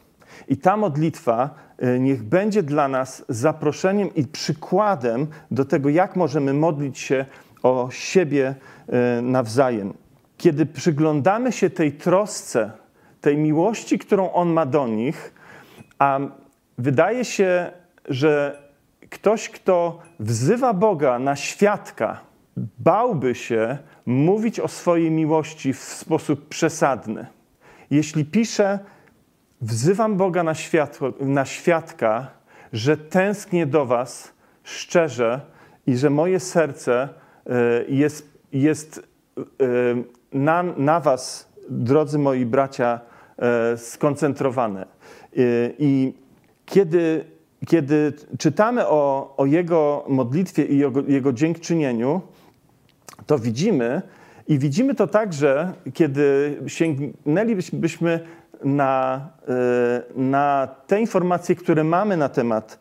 I 0.49 0.57
ta 0.57 0.76
modlitwa 0.76 1.50
y, 1.83 2.00
niech 2.00 2.23
będzie 2.23 2.62
dla 2.62 2.88
nas 2.88 3.25
zaproszeniem 3.28 4.14
i 4.14 4.25
przykładem 4.25 5.26
do 5.50 5.64
tego, 5.64 5.88
jak 5.88 6.16
możemy 6.16 6.55
modlić 6.55 6.99
się 6.99 7.25
o 7.62 7.88
siebie 7.90 8.55
y, 9.19 9.23
nawzajem. 9.23 9.95
Kiedy 10.37 10.66
przyglądamy 10.66 11.52
się 11.52 11.71
tej 11.71 11.93
trosce, 11.93 12.71
tej 13.21 13.37
miłości, 13.37 13.99
którą 13.99 14.33
On 14.33 14.49
ma 14.52 14.66
do 14.66 14.88
nich, 14.88 15.35
a 15.99 16.21
wydaje 16.78 17.25
się, 17.25 17.71
że 18.09 18.62
ktoś, 19.11 19.49
kto 19.49 19.99
wzywa 20.21 20.75
Boga 20.75 21.19
na 21.19 21.37
świadka, 21.37 22.21
bałby 22.78 23.35
się 23.35 23.78
mówić 24.07 24.61
o 24.61 24.69
swojej 24.69 25.11
miłości 25.11 25.73
w 25.73 25.79
sposób 25.79 26.49
przesadny. 26.49 27.27
Jeśli 27.91 28.25
pisze, 28.25 28.79
wzywam 29.61 30.17
Boga 30.17 30.43
na, 30.43 30.55
światło, 30.55 31.13
na 31.21 31.45
świadka, 31.45 32.31
że 32.73 32.97
tęsknię 32.97 33.67
do 33.67 33.87
Was 33.87 34.33
szczerze 34.63 35.41
i 35.87 35.97
że 35.97 36.11
moje 36.11 36.41
serce 36.41 37.09
e, 37.47 37.85
jest, 37.89 38.29
jest 38.53 39.03
e, 39.39 39.65
na, 40.33 40.63
na 40.63 41.01
Was, 41.01 41.53
drodzy 41.69 42.19
moi 42.19 42.47
bracia, 42.47 43.01
e, 43.39 43.77
skoncentrowane. 43.77 44.87
I 45.79 46.13
kiedy, 46.67 47.25
kiedy 47.67 48.13
czytamy 48.39 48.87
o, 48.87 49.35
o 49.37 49.47
Jego 49.47 50.05
modlitwie 50.09 50.65
i 50.65 50.79
Jego, 50.79 51.03
Jego 51.09 51.33
dziękczynieniu, 51.33 52.21
to 53.26 53.38
widzimy 53.38 54.02
i 54.49 54.59
widzimy 54.59 54.95
to 54.95 55.06
także, 55.06 55.73
kiedy 55.95 56.56
sięgnęlibyśmy 56.66 58.21
na, 58.64 59.21
e, 59.49 60.02
na 60.16 60.68
te 60.87 61.00
informacje, 61.00 61.54
które 61.54 61.85
mamy 61.85 62.16
na 62.16 62.28
temat 62.28 62.78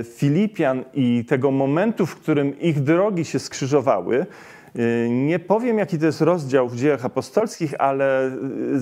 e, 0.00 0.04
Filipian 0.04 0.84
i 0.94 1.24
tego 1.24 1.50
momentu, 1.50 2.06
w 2.06 2.16
którym 2.16 2.60
ich 2.60 2.80
drogi 2.80 3.24
się 3.24 3.38
skrzyżowały. 3.38 4.26
E, 4.76 5.08
nie 5.08 5.38
powiem, 5.38 5.78
jaki 5.78 5.98
to 5.98 6.06
jest 6.06 6.20
rozdział 6.20 6.68
w 6.68 6.76
dziejach 6.76 7.04
apostolskich, 7.04 7.74
ale 7.78 8.30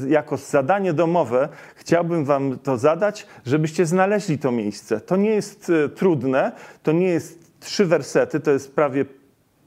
jako 0.08 0.36
zadanie 0.36 0.92
domowe 0.92 1.48
chciałbym 1.74 2.24
Wam 2.24 2.58
to 2.58 2.78
zadać, 2.78 3.26
żebyście 3.46 3.86
znaleźli 3.86 4.38
to 4.38 4.52
miejsce. 4.52 5.00
To 5.00 5.16
nie 5.16 5.30
jest 5.30 5.72
trudne, 5.94 6.52
to 6.82 6.92
nie 6.92 7.08
jest 7.08 7.60
trzy 7.60 7.84
wersety, 7.84 8.40
to 8.40 8.50
jest 8.50 8.74
prawie 8.74 9.04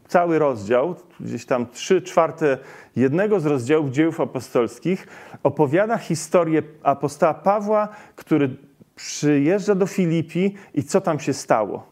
cały 0.09 0.39
rozdział, 0.39 0.95
gdzieś 1.19 1.45
tam 1.45 1.67
trzy 1.67 2.01
czwarte 2.01 2.57
jednego 2.95 3.39
z 3.39 3.45
rozdziałów 3.45 3.91
dziejów 3.91 4.21
apostolskich, 4.21 5.07
opowiada 5.43 5.97
historię 5.97 6.63
apostoła 6.83 7.33
Pawła, 7.33 7.87
który 8.15 8.49
przyjeżdża 8.95 9.75
do 9.75 9.87
Filipi 9.87 10.55
i 10.73 10.83
co 10.83 11.01
tam 11.01 11.19
się 11.19 11.33
stało. 11.33 11.87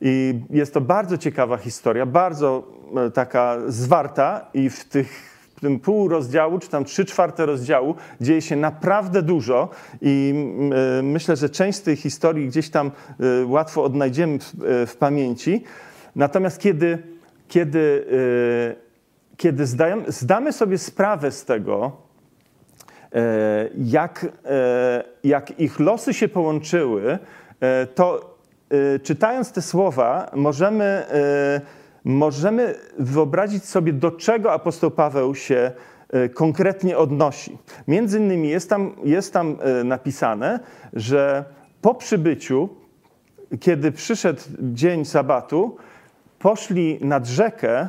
I 0.00 0.40
jest 0.50 0.74
to 0.74 0.80
bardzo 0.80 1.18
ciekawa 1.18 1.56
historia, 1.56 2.06
bardzo 2.06 2.68
e, 2.96 3.10
taka 3.10 3.56
zwarta 3.66 4.46
i 4.54 4.70
w 4.70 4.84
tych 4.84 5.32
w 5.56 5.60
tym 5.60 5.80
pół 5.80 6.08
rozdziału, 6.08 6.58
czy 6.58 6.68
tam 6.68 6.84
trzy 6.84 7.04
czwarte 7.04 7.46
rozdziału 7.46 7.94
dzieje 8.20 8.42
się 8.42 8.56
naprawdę 8.56 9.22
dużo 9.22 9.68
i 10.00 10.34
y, 10.98 11.02
myślę, 11.02 11.36
że 11.36 11.50
część 11.50 11.78
z 11.78 11.82
tej 11.82 11.96
historii 11.96 12.48
gdzieś 12.48 12.70
tam 12.70 12.90
y, 13.20 13.46
łatwo 13.46 13.84
odnajdziemy 13.84 14.38
w, 14.38 14.52
w 14.86 14.96
pamięci. 14.96 15.64
Natomiast 16.16 16.60
kiedy 16.60 17.11
kiedy, 17.52 18.06
y, 18.12 18.76
kiedy 19.36 19.66
zdamy 20.08 20.52
sobie 20.52 20.78
sprawę 20.78 21.30
z 21.30 21.44
tego, 21.44 21.92
e, 23.14 23.68
jak, 23.76 24.26
e, 24.44 25.04
jak 25.24 25.60
ich 25.60 25.80
losy 25.80 26.14
się 26.14 26.28
połączyły, 26.28 27.18
to 27.94 28.36
czytając 29.02 29.52
te 29.52 29.62
słowa, 29.62 30.30
możemy, 30.34 31.04
możemy 32.04 32.74
wyobrazić 32.98 33.64
sobie, 33.64 33.92
do 33.92 34.10
czego 34.10 34.52
apostoł 34.52 34.90
Paweł 34.90 35.34
się 35.34 35.72
konkretnie 36.34 36.98
odnosi. 36.98 37.58
Między 37.88 38.18
innymi 38.18 38.48
jest 38.48 38.70
tam, 38.70 38.96
jest 39.04 39.32
tam 39.32 39.58
napisane, 39.84 40.60
że 40.92 41.44
po 41.82 41.94
przybyciu, 41.94 42.68
kiedy 43.60 43.92
przyszedł 43.92 44.40
dzień 44.60 45.04
sabatu, 45.04 45.76
poszli 46.42 46.98
nad 47.00 47.26
rzekę, 47.26 47.88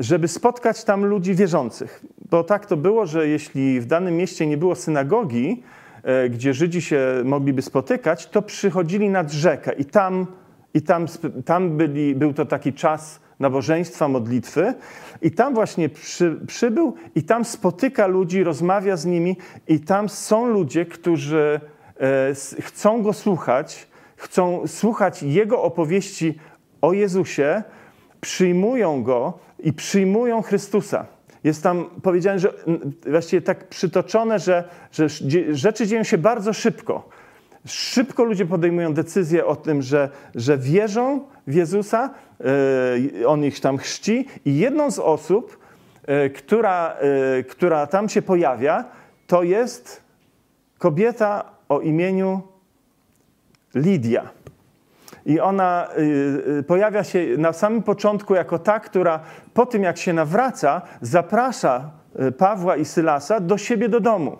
żeby 0.00 0.28
spotkać 0.28 0.84
tam 0.84 1.04
ludzi 1.04 1.34
wierzących. 1.34 2.04
Bo 2.30 2.44
tak 2.44 2.66
to 2.66 2.76
było, 2.76 3.06
że 3.06 3.28
jeśli 3.28 3.80
w 3.80 3.86
danym 3.86 4.16
mieście 4.16 4.46
nie 4.46 4.56
było 4.56 4.74
synagogi, 4.74 5.62
e, 6.02 6.28
gdzie 6.28 6.54
Żydzi 6.54 6.82
się 6.82 7.00
mogliby 7.24 7.62
spotykać, 7.62 8.26
to 8.26 8.42
przychodzili 8.42 9.08
nad 9.08 9.32
rzekę 9.32 9.72
i 9.72 9.84
tam, 9.84 10.26
i 10.74 10.82
tam, 10.82 11.06
tam 11.44 11.76
byli, 11.76 12.14
był 12.14 12.32
to 12.32 12.46
taki 12.46 12.72
czas 12.72 13.20
nabożeństwa, 13.40 14.08
modlitwy. 14.08 14.74
I 15.22 15.30
tam 15.30 15.54
właśnie 15.54 15.88
przy, 15.88 16.40
przybył 16.46 16.94
i 17.14 17.22
tam 17.22 17.44
spotyka 17.44 18.06
ludzi, 18.06 18.44
rozmawia 18.44 18.96
z 18.96 19.06
nimi 19.06 19.36
i 19.68 19.80
tam 19.80 20.08
są 20.08 20.46
ludzie, 20.46 20.86
którzy 20.86 21.60
e, 22.00 22.34
chcą 22.60 23.02
go 23.02 23.12
słuchać, 23.12 23.88
chcą 24.16 24.66
słuchać 24.66 25.22
jego 25.22 25.62
opowieści 25.62 26.38
o 26.80 26.92
Jezusie, 26.92 27.62
przyjmują 28.26 29.02
Go 29.02 29.38
i 29.58 29.72
przyjmują 29.72 30.42
Chrystusa. 30.42 31.06
Jest 31.44 31.62
tam 31.62 31.84
powiedziane, 32.02 32.38
że 32.38 32.52
właściwie 33.06 33.42
tak 33.42 33.68
przytoczone, 33.68 34.38
że, 34.38 34.64
że 34.92 35.08
rzeczy 35.50 35.86
dzieją 35.86 36.02
się 36.02 36.18
bardzo 36.18 36.52
szybko. 36.52 37.08
Szybko 37.66 38.24
ludzie 38.24 38.46
podejmują 38.46 38.94
decyzję 38.94 39.46
o 39.46 39.56
tym, 39.56 39.82
że, 39.82 40.10
że 40.34 40.58
wierzą 40.58 41.20
w 41.46 41.54
Jezusa, 41.54 42.10
yy, 43.16 43.28
on 43.28 43.44
ich 43.44 43.60
tam 43.60 43.78
chrzci 43.78 44.26
i 44.44 44.56
jedną 44.56 44.90
z 44.90 44.98
osób, 44.98 45.58
yy, 46.08 46.30
która, 46.30 46.96
yy, 47.36 47.44
która 47.44 47.86
tam 47.86 48.08
się 48.08 48.22
pojawia, 48.22 48.84
to 49.26 49.42
jest 49.42 50.02
kobieta 50.78 51.44
o 51.68 51.80
imieniu 51.80 52.42
Lidia. 53.74 54.30
I 55.26 55.40
ona 55.40 55.88
y, 55.98 56.58
y, 56.58 56.62
pojawia 56.62 57.04
się 57.04 57.26
na 57.38 57.52
samym 57.52 57.82
początku 57.82 58.34
jako 58.34 58.58
ta, 58.58 58.80
która 58.80 59.20
po 59.54 59.66
tym 59.66 59.82
jak 59.82 59.98
się 59.98 60.12
nawraca, 60.12 60.82
zaprasza 61.00 61.90
y, 62.20 62.32
Pawła 62.32 62.76
i 62.76 62.84
Sylasa 62.84 63.40
do 63.40 63.58
siebie 63.58 63.88
do 63.88 64.00
domu, 64.00 64.38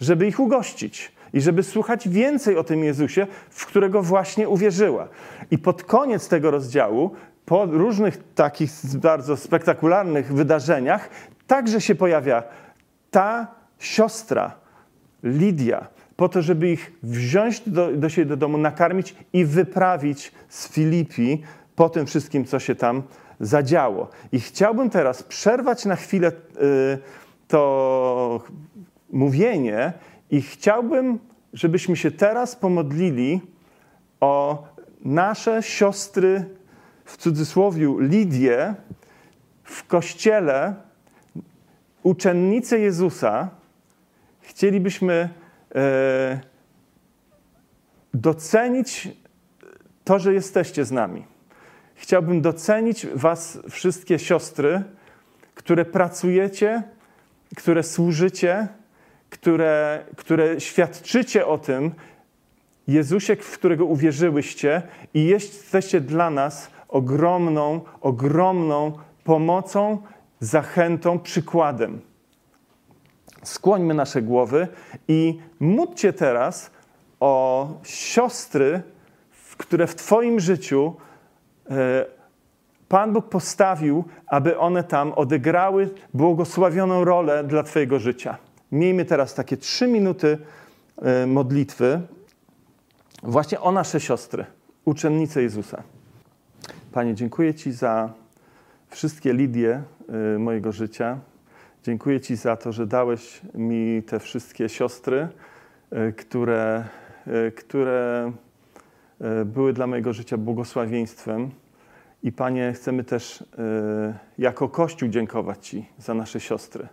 żeby 0.00 0.26
ich 0.26 0.40
ugościć 0.40 1.12
i 1.32 1.40
żeby 1.40 1.62
słuchać 1.62 2.08
więcej 2.08 2.56
o 2.56 2.64
tym 2.64 2.84
Jezusie, 2.84 3.26
w 3.50 3.66
którego 3.66 4.02
właśnie 4.02 4.48
uwierzyła. 4.48 5.08
I 5.50 5.58
pod 5.58 5.84
koniec 5.84 6.28
tego 6.28 6.50
rozdziału, 6.50 7.10
po 7.44 7.66
różnych 7.66 8.34
takich 8.34 8.70
bardzo 8.94 9.36
spektakularnych 9.36 10.32
wydarzeniach, 10.34 11.08
także 11.46 11.80
się 11.80 11.94
pojawia 11.94 12.42
ta 13.10 13.46
siostra, 13.78 14.52
Lidia, 15.22 15.86
po 16.22 16.28
to, 16.28 16.42
żeby 16.42 16.70
ich 16.70 16.92
wziąć 17.02 17.60
do, 17.60 17.92
do 17.92 18.08
siebie 18.08 18.26
do 18.26 18.36
domu, 18.36 18.58
nakarmić 18.58 19.14
i 19.32 19.44
wyprawić 19.44 20.32
z 20.48 20.68
Filipi 20.68 21.42
po 21.76 21.88
tym 21.88 22.06
wszystkim, 22.06 22.44
co 22.44 22.58
się 22.58 22.74
tam 22.74 23.02
zadziało. 23.40 24.08
I 24.32 24.40
chciałbym 24.40 24.90
teraz 24.90 25.22
przerwać 25.22 25.84
na 25.84 25.96
chwilę 25.96 26.28
y, 26.28 26.32
to 27.48 28.40
mówienie 29.12 29.92
i 30.30 30.42
chciałbym, 30.42 31.18
żebyśmy 31.52 31.96
się 31.96 32.10
teraz 32.10 32.56
pomodlili 32.56 33.40
o 34.20 34.64
nasze 35.04 35.62
siostry, 35.62 36.44
w 37.04 37.16
cudzysłowie 37.16 37.94
Lidię, 37.98 38.74
w 39.64 39.86
kościele, 39.86 40.74
uczennice 42.02 42.78
Jezusa. 42.78 43.50
Chcielibyśmy 44.40 45.41
docenić 48.14 49.08
to, 50.04 50.18
że 50.18 50.34
jesteście 50.34 50.84
z 50.84 50.90
nami. 50.90 51.24
chciałbym 51.94 52.40
docenić 52.40 53.06
Was, 53.06 53.58
wszystkie 53.70 54.18
siostry, 54.18 54.82
które 55.54 55.84
pracujecie, 55.84 56.82
które 57.56 57.82
służycie, 57.82 58.68
które, 59.30 60.04
które 60.16 60.60
świadczycie 60.60 61.46
o 61.46 61.58
tym, 61.58 61.94
Jezusie, 62.88 63.36
w 63.36 63.58
którego 63.58 63.84
uwierzyłyście 63.84 64.82
i 65.14 65.24
jesteście 65.24 66.00
dla 66.00 66.30
nas 66.30 66.70
ogromną, 66.88 67.80
ogromną 68.00 68.92
pomocą, 69.24 69.98
zachętą, 70.40 71.18
przykładem. 71.18 72.00
Skłońmy 73.42 73.94
nasze 73.94 74.22
głowy 74.22 74.68
i 75.08 75.38
módlcie 75.60 76.12
teraz 76.12 76.70
o 77.20 77.68
siostry, 77.84 78.82
które 79.58 79.86
w 79.86 79.94
Twoim 79.94 80.40
życiu 80.40 80.94
e, 81.70 82.04
Pan 82.88 83.12
Bóg 83.12 83.28
postawił, 83.28 84.04
aby 84.26 84.58
one 84.58 84.84
tam 84.84 85.12
odegrały 85.12 85.90
błogosławioną 86.14 87.04
rolę 87.04 87.44
dla 87.44 87.62
Twojego 87.62 87.98
życia. 87.98 88.36
Miejmy 88.72 89.04
teraz 89.04 89.34
takie 89.34 89.56
trzy 89.56 89.88
minuty 89.88 90.38
e, 91.02 91.26
modlitwy 91.26 92.00
właśnie 93.22 93.60
o 93.60 93.72
nasze 93.72 94.00
siostry, 94.00 94.44
uczennice 94.84 95.42
Jezusa. 95.42 95.82
Panie, 96.92 97.14
dziękuję 97.14 97.54
Ci 97.54 97.72
za 97.72 98.12
wszystkie 98.88 99.32
Lidie 99.32 99.82
y, 100.34 100.38
mojego 100.38 100.72
życia. 100.72 101.18
Dziękuję 101.84 102.20
Ci 102.20 102.36
za 102.36 102.56
to, 102.56 102.72
że 102.72 102.86
dałeś 102.86 103.40
mi 103.54 104.02
te 104.02 104.20
wszystkie 104.20 104.68
siostry, 104.68 105.28
y, 105.92 106.12
które, 106.12 106.84
y, 107.48 107.52
które 107.52 108.32
były 109.44 109.72
dla 109.72 109.86
mojego 109.86 110.12
życia 110.12 110.36
błogosławieństwem. 110.36 111.50
I 112.22 112.32
Panie, 112.32 112.72
chcemy 112.72 113.04
też 113.04 113.44
jako 114.38 114.68
Kościół 114.68 115.08
dziękować 115.08 115.68
Ci 115.68 115.86
za 115.98 116.14
nasze 116.14 116.40
siostry. 116.40 116.88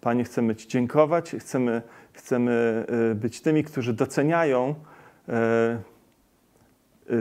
Panie, 0.00 0.24
chcemy 0.24 0.56
Ci 0.56 0.68
dziękować, 0.68 1.36
chcemy, 1.38 1.82
chcemy 2.12 2.84
być 3.14 3.40
tymi, 3.40 3.64
którzy 3.64 3.92
doceniają 3.92 4.74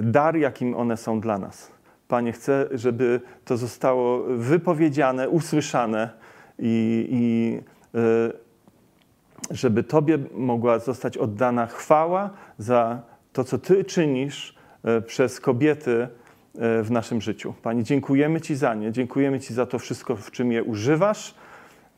dar, 0.01 0.37
jakim 0.37 0.75
one 0.75 0.97
są 0.97 1.19
dla 1.19 1.37
nas. 1.37 1.71
Panie, 2.07 2.31
chcę, 2.31 2.67
żeby 2.71 3.21
to 3.45 3.57
zostało 3.57 4.23
wypowiedziane, 4.23 5.29
usłyszane 5.29 6.27
i, 6.59 7.07
i 7.11 7.57
y, 7.99 8.33
żeby 9.51 9.83
Tobie 9.83 10.17
mogła 10.33 10.79
zostać 10.79 11.17
oddana 11.17 11.65
chwała 11.65 12.29
za 12.57 13.01
to, 13.33 13.43
co 13.43 13.57
Ty 13.57 13.85
czynisz 13.85 14.57
y, 14.97 15.01
przez 15.01 15.39
kobiety 15.39 16.07
y, 16.81 16.83
w 16.83 16.91
naszym 16.91 17.21
życiu. 17.21 17.53
Panie, 17.61 17.83
dziękujemy 17.83 18.41
Ci 18.41 18.55
za 18.55 18.75
nie, 18.75 18.91
dziękujemy 18.91 19.39
Ci 19.39 19.53
za 19.53 19.65
to 19.65 19.79
wszystko, 19.79 20.15
w 20.15 20.31
czym 20.31 20.51
je 20.51 20.63
używasz. 20.63 21.35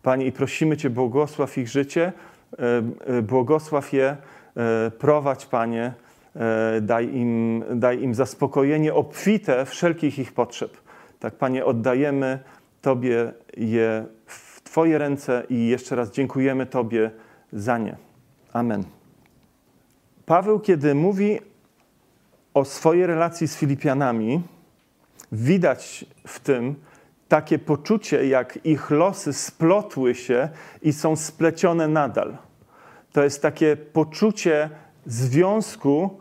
Panie, 0.03 0.25
i 0.25 0.31
prosimy 0.31 0.77
Cię, 0.77 0.89
błogosław 0.89 1.57
ich 1.57 1.67
życie, 1.67 2.13
błogosław 3.23 3.93
je, 3.93 4.17
prowadź, 4.99 5.45
Panie, 5.45 5.93
E, 6.35 6.81
daj 6.81 7.15
im, 7.15 7.63
daj 7.75 8.01
im 8.01 8.15
zaspokojenie 8.15 8.93
obfite 8.93 9.65
wszelkich 9.65 10.19
ich 10.19 10.33
potrzeb. 10.33 10.77
Tak, 11.19 11.35
Panie, 11.35 11.65
oddajemy 11.65 12.39
Tobie 12.81 13.33
je 13.57 14.05
w 14.25 14.48
Twoje 14.71 14.97
ręce 14.97 15.43
i 15.49 15.67
jeszcze 15.67 15.95
raz 15.95 16.11
dziękujemy 16.11 16.65
Tobie 16.65 17.11
za 17.53 17.77
nie. 17.77 17.95
Amen. 18.53 18.83
Paweł, 20.25 20.59
kiedy 20.59 20.95
mówi 20.95 21.39
o 22.53 22.65
swojej 22.65 23.05
relacji 23.05 23.47
z 23.47 23.55
Filipianami, 23.55 24.41
widać 25.31 26.05
w 26.27 26.39
tym 26.39 26.75
takie 27.27 27.59
poczucie, 27.59 28.27
jak 28.27 28.65
ich 28.65 28.89
losy 28.89 29.33
splotły 29.33 30.15
się 30.15 30.49
i 30.81 30.93
są 30.93 31.15
splecione 31.15 31.87
nadal. 31.87 32.37
To 33.11 33.23
jest 33.23 33.41
takie 33.41 33.77
poczucie 33.77 34.69
związku, 35.05 36.19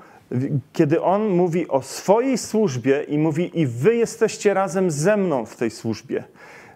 kiedy 0.73 1.03
on 1.03 1.29
mówi 1.29 1.69
o 1.69 1.83
swojej 1.83 2.39
służbie 2.39 3.03
i 3.03 3.19
mówi, 3.19 3.61
i 3.61 3.67
wy 3.67 3.97
jesteście 3.97 4.55
razem 4.55 4.91
ze 4.91 5.17
mną 5.17 5.47
w 5.47 5.57
tej 5.57 5.71
służbie. 5.71 6.25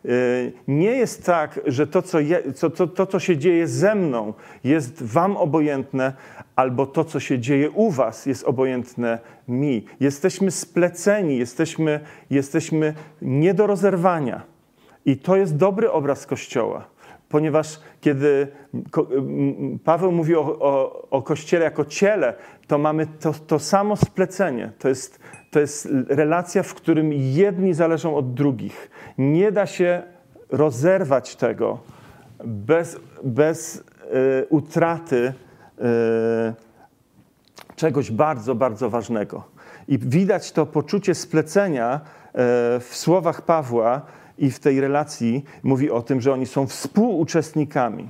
Y, 0.05 0.53
nie 0.69 0.91
jest 0.91 1.27
tak, 1.27 1.61
że 1.67 1.87
to 1.87 2.03
co, 2.03 2.21
je, 2.21 2.53
co, 2.53 2.71
to, 2.71 2.87
to, 2.87 3.07
co 3.07 3.19
się 3.19 3.37
dzieje 3.37 3.67
ze 3.67 3.95
mną, 3.95 4.35
jest 4.65 5.03
wam 5.03 5.37
obojętne, 5.37 6.13
albo 6.57 6.87
to, 6.87 7.05
co 7.05 7.21
się 7.21 7.39
dzieje 7.39 7.71
u 7.71 7.91
was, 7.91 8.27
jest 8.27 8.45
obojętne 8.45 9.19
mi. 9.49 9.87
Jesteśmy 10.01 10.51
spleceni, 10.51 11.39
jesteśmy, 11.39 12.01
jesteśmy 12.31 12.95
nie 13.23 13.55
do 13.55 13.67
rozerwania. 13.67 14.43
I 15.05 15.17
to 15.17 15.37
jest 15.37 15.57
dobry 15.57 15.91
obraz 15.91 16.27
Kościoła 16.27 16.93
ponieważ 17.33 17.81
kiedy 18.01 18.47
Paweł 19.85 20.13
mówi 20.13 20.37
o, 20.37 20.41
o, 20.41 21.03
o, 21.11 21.23
Kościele 21.23 21.65
jako 21.65 21.85
ciele, 21.85 22.35
to 22.67 22.79
mamy 22.79 23.07
to, 23.07 23.33
to 23.33 23.59
samo 23.59 23.97
splecenie. 23.97 24.73
To 24.79 24.89
jest, 24.89 25.21
to 25.53 25.61
jest 25.61 25.89
relacja, 26.09 26.63
w 26.63 26.75
którym 26.75 27.13
jedni 27.13 27.75
zależą 27.75 28.17
od 28.17 28.35
drugich. 28.35 28.91
Nie 29.19 29.53
da 29.53 29.67
się 29.67 30.03
rozerwać 30.51 31.37
tego 31.37 31.79
bez, 32.45 32.97
bez 33.25 33.77
y, 33.77 33.83
utraty 34.49 35.17
y, 35.19 35.33
czegoś 37.77 38.11
bardzo, 38.11 38.55
bardzo 38.55 38.91
ważnego. 38.91 39.45
I 39.89 39.99
widać 39.99 40.53
to 40.53 40.67
poczucie 40.67 41.15
splecenia 41.15 42.01
y, 42.01 42.81
w 42.81 42.91
słowach 42.93 43.43
Pawła, 43.43 44.03
i 44.39 44.51
w 44.51 44.59
tej 44.59 44.81
relacji 44.81 45.45
mówi 45.63 45.91
o 45.91 46.03
tym, 46.03 46.21
że 46.21 46.33
oni 46.33 46.47
są 46.47 46.67
współuczestnikami. 46.67 48.09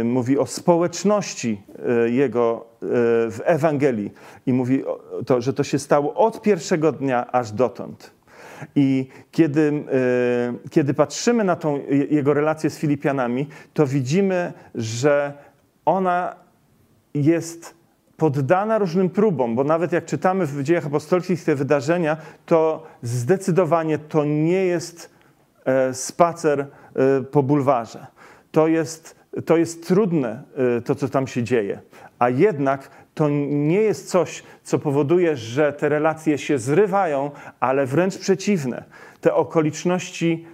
Y, 0.00 0.04
mówi 0.04 0.38
o 0.38 0.46
społeczności 0.46 1.62
y, 2.06 2.10
jego 2.10 2.71
w 3.30 3.40
Ewangelii 3.44 4.12
i 4.46 4.52
mówi 4.52 4.84
to, 5.26 5.40
że 5.40 5.52
to 5.52 5.64
się 5.64 5.78
stało 5.78 6.14
od 6.14 6.42
pierwszego 6.42 6.92
dnia 6.92 7.32
aż 7.32 7.52
dotąd. 7.52 8.10
I 8.74 9.08
kiedy, 9.30 9.84
kiedy 10.70 10.94
patrzymy 10.94 11.44
na 11.44 11.56
tą 11.56 11.80
jego 12.10 12.34
relację 12.34 12.70
z 12.70 12.78
Filipianami, 12.78 13.48
to 13.74 13.86
widzimy, 13.86 14.52
że 14.74 15.32
ona 15.84 16.36
jest 17.14 17.74
poddana 18.16 18.78
różnym 18.78 19.10
próbom, 19.10 19.56
bo 19.56 19.64
nawet 19.64 19.92
jak 19.92 20.04
czytamy 20.04 20.46
w 20.46 20.62
dziejach 20.62 20.86
apostolskich 20.86 21.44
te 21.44 21.54
wydarzenia, 21.54 22.16
to 22.46 22.86
zdecydowanie 23.02 23.98
to 23.98 24.24
nie 24.24 24.64
jest 24.66 25.12
E, 25.64 25.94
spacer 25.94 26.60
e, 26.60 26.66
po 27.22 27.42
bulwarze. 27.42 28.06
To 28.52 28.66
jest, 28.66 29.16
to 29.46 29.56
jest 29.56 29.86
trudne, 29.86 30.42
e, 30.76 30.80
to 30.80 30.94
co 30.94 31.08
tam 31.08 31.26
się 31.26 31.42
dzieje. 31.42 31.80
A 32.18 32.28
jednak 32.28 32.90
to 33.14 33.28
nie 33.48 33.80
jest 33.80 34.10
coś, 34.10 34.42
co 34.62 34.78
powoduje, 34.78 35.36
że 35.36 35.72
te 35.72 35.88
relacje 35.88 36.38
się 36.38 36.58
zrywają, 36.58 37.30
ale 37.60 37.86
wręcz 37.86 38.18
przeciwne. 38.18 38.84
Te 39.20 39.34
okoliczności 39.34 40.46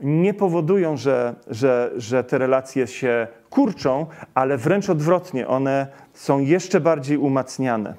nie 0.00 0.34
powodują, 0.34 0.96
że, 0.96 1.34
że, 1.46 1.90
że 1.96 2.24
te 2.24 2.38
relacje 2.38 2.86
się 2.86 3.26
kurczą, 3.50 4.06
ale 4.34 4.58
wręcz 4.58 4.90
odwrotnie, 4.90 5.48
one 5.48 5.86
są 6.14 6.38
jeszcze 6.38 6.80
bardziej 6.80 7.18
umacniane. 7.18 7.94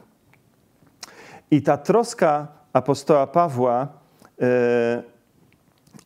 I 1.52 1.62
ta 1.62 1.78
troska 1.78 2.48
apostoła 2.74 3.28
Pawła, 3.28 3.88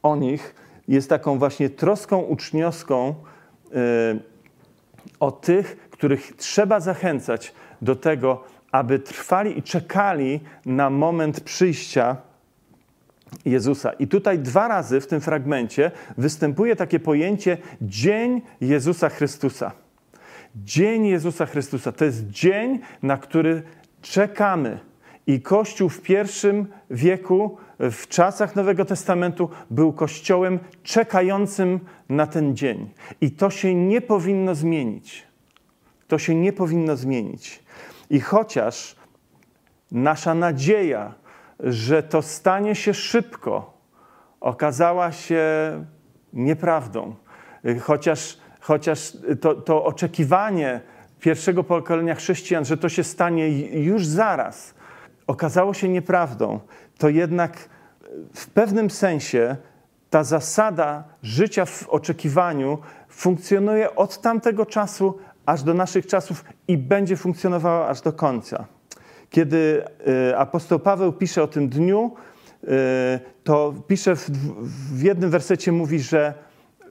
o 0.04 0.16
nich 0.16 0.56
jest 0.88 1.10
taką 1.10 1.40
właśnie 1.40 1.70
troską 1.70 2.20
uczniowską 2.20 3.10
y, 3.10 3.31
o 5.20 5.32
tych, 5.32 5.90
których 5.90 6.36
trzeba 6.36 6.80
zachęcać 6.80 7.54
do 7.82 7.96
tego, 7.96 8.44
aby 8.72 9.00
trwali 9.00 9.60
i 9.60 9.64
czekali 9.64 10.40
na 10.66 10.90
moment 10.90 11.42
przyjścia 11.42 12.18
Jezusa. 13.46 13.92
I 13.92 14.08
tutaj 14.08 14.40
dwa 14.40 14.68
razy 14.68 15.02
w 15.02 15.08
tym 15.08 15.22
fragmencie 15.22 15.92
występuje 16.18 16.76
takie 16.76 17.00
pojęcie 17.00 17.58
Dzień 17.82 18.42
Jezusa 18.62 19.10
Chrystusa. 19.10 19.72
Dzień 20.56 21.06
Jezusa 21.06 21.46
Chrystusa 21.46 21.92
to 21.92 22.06
jest 22.06 22.30
dzień, 22.30 22.80
na 23.04 23.18
który 23.18 23.64
czekamy. 24.02 24.80
I 25.28 25.42
Kościół 25.42 25.90
w 25.90 26.02
pierwszym 26.02 26.68
wieku 26.90 27.58
w 27.82 28.08
czasach 28.08 28.56
Nowego 28.56 28.86
Testamentu 28.86 29.50
był 29.70 29.94
kościołem 29.94 30.60
czekającym 30.84 31.80
na 32.10 32.28
ten 32.28 32.56
dzień. 32.56 32.90
I 33.22 33.32
to 33.32 33.50
się 33.50 33.76
nie 33.76 34.02
powinno 34.02 34.56
zmienić. 34.56 35.28
To 36.08 36.18
się 36.18 36.36
nie 36.36 36.54
powinno 36.54 36.96
zmienić. 36.96 37.64
I 38.10 38.20
chociaż 38.20 38.96
nasza 39.92 40.36
nadzieja, 40.36 41.14
że 41.60 42.04
to 42.04 42.22
stanie 42.22 42.76
się 42.76 42.94
szybko, 42.94 43.78
okazała 44.42 45.12
się 45.12 45.46
nieprawdą, 46.34 47.16
chociaż, 47.82 48.38
chociaż 48.60 49.18
to, 49.42 49.56
to 49.56 49.86
oczekiwanie 49.86 50.82
pierwszego 51.20 51.64
pokolenia 51.64 52.16
chrześcijan, 52.16 52.66
że 52.66 52.78
to 52.78 52.90
się 52.90 53.04
stanie 53.04 53.50
już 53.84 54.06
zaraz, 54.06 54.74
okazało 55.32 55.74
się 55.74 55.90
nieprawdą, 55.90 56.60
to 56.98 57.10
jednak 57.10 57.70
w 58.34 58.48
pewnym 58.48 58.90
sensie 58.90 59.56
ta 60.10 60.24
zasada 60.24 61.04
życia 61.24 61.66
w 61.66 61.90
oczekiwaniu 61.90 62.78
funkcjonuje 63.10 63.96
od 63.96 64.22
tamtego 64.22 64.66
czasu 64.66 65.18
aż 65.46 65.64
do 65.64 65.74
naszych 65.74 66.08
czasów 66.08 66.44
i 66.68 66.78
będzie 66.78 67.18
funkcjonowała 67.18 67.88
aż 67.88 68.02
do 68.02 68.14
końca. 68.14 68.66
Kiedy 69.30 69.84
y, 70.30 70.38
apostoł 70.38 70.80
Paweł 70.80 71.14
pisze 71.14 71.44
o 71.44 71.48
tym 71.48 71.70
dniu, 71.70 72.12
y, 72.64 72.68
to 73.44 73.74
pisze 73.88 74.16
w, 74.16 74.30
w 74.98 75.04
jednym 75.04 75.30
wersecie 75.30 75.72
mówi, 75.72 76.00
że 76.00 76.34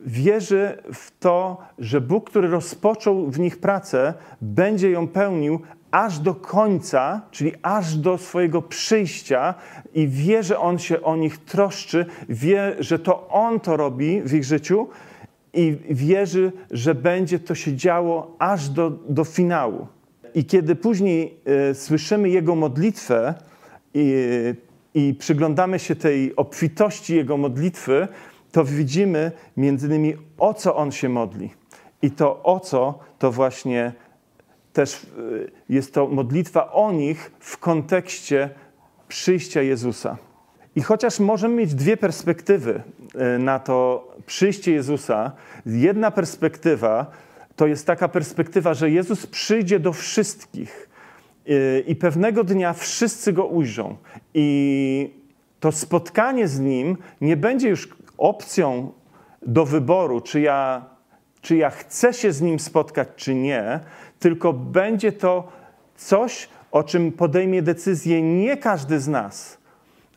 wierzy 0.07 0.83
w 0.93 1.19
to, 1.19 1.59
że 1.79 2.01
Bóg, 2.01 2.31
który 2.31 2.49
rozpoczął 2.49 3.31
w 3.31 3.39
nich 3.39 3.61
pracę, 3.61 4.15
będzie 4.41 4.91
ją 4.91 5.09
pełnił 5.09 5.61
aż 5.91 6.19
do 6.19 6.35
końca, 6.35 7.21
czyli 7.31 7.53
aż 7.63 7.97
do 7.97 8.19
swojego 8.19 8.63
przyjścia, 8.63 9.55
i 9.95 10.09
wie, 10.09 10.43
że 10.43 10.59
On 10.59 10.79
się 10.79 11.03
o 11.03 11.17
nich 11.17 11.39
troszczy, 11.39 12.07
wie, 12.29 12.77
że 12.79 12.99
to 12.99 13.29
On 13.29 13.61
to 13.61 13.77
robi 13.77 14.23
w 14.23 14.35
ich 14.35 14.45
życiu 14.45 14.89
i 15.53 15.77
wierzy, 15.91 16.53
że 16.71 16.95
będzie 16.95 17.39
to 17.39 17.55
się 17.55 17.77
działo 17.77 18.37
aż 18.39 18.69
do, 18.69 18.91
do 18.91 19.25
finału. 19.25 19.87
I 20.35 20.45
kiedy 20.45 20.77
później 20.77 21.35
y, 21.71 21.75
słyszymy 21.75 22.31
Jego 22.31 22.55
modlitwę 22.55 23.35
i, 23.95 24.15
i 24.95 25.15
przyglądamy 25.15 25.79
się 25.79 25.97
tej 25.97 26.37
obfitości 26.37 27.17
Jego 27.17 27.37
modlitwy, 27.37 28.09
to 28.53 28.65
widzimy 28.65 29.33
między 29.57 29.87
innymi 29.87 30.15
o 30.39 30.55
co 30.55 30.77
On 30.77 30.93
się 30.93 31.09
modli. 31.09 31.51
I 32.03 32.11
to 32.11 32.43
o 32.43 32.61
co 32.61 32.99
to 33.19 33.33
właśnie 33.33 33.93
też 34.73 35.05
y, 35.05 35.51
jest 35.69 35.95
to 35.95 36.07
modlitwa 36.07 36.73
o 36.73 36.93
nich 36.93 37.31
w 37.41 37.59
kontekście 37.59 38.51
przyjścia 39.09 39.63
Jezusa. 39.63 40.17
I 40.77 40.83
chociaż 40.83 41.21
możemy 41.21 41.55
mieć 41.55 41.75
dwie 41.75 41.97
perspektywy 41.97 42.83
y, 43.37 43.39
na 43.39 43.59
to 43.59 44.09
przyjście 44.27 44.73
Jezusa, 44.73 45.33
jedna 45.67 46.11
perspektywa 46.11 47.11
to 47.57 47.67
jest 47.67 47.87
taka 47.87 48.09
perspektywa, 48.09 48.75
że 48.75 48.91
Jezus 48.91 49.27
przyjdzie 49.27 49.81
do 49.81 49.93
wszystkich 49.93 50.89
y, 51.49 51.85
i 51.87 51.97
pewnego 51.97 52.45
dnia 52.45 52.73
wszyscy 52.73 53.33
go 53.33 53.47
ujrzą. 53.47 53.97
I 54.35 55.11
to 55.61 55.73
spotkanie 55.73 56.49
z 56.49 56.61
nim 56.61 56.97
nie 57.21 57.37
będzie 57.37 57.69
już 57.69 57.89
opcją 58.19 58.93
do 59.47 59.65
wyboru, 59.65 60.21
czy 60.21 60.41
ja, 60.41 60.85
czy 61.41 61.57
ja 61.57 61.71
chcę 61.71 62.13
się 62.13 62.33
z 62.33 62.41
nim 62.41 62.61
spotkać, 62.61 63.09
czy 63.17 63.35
nie, 63.35 63.81
tylko 64.19 64.53
będzie 64.53 65.13
to 65.13 65.53
coś, 65.97 66.49
o 66.71 66.83
czym 66.83 67.13
podejmie 67.13 67.63
decyzję 67.63 68.23
nie 68.23 68.57
każdy 68.57 69.01
z 69.01 69.09
nas, 69.09 69.59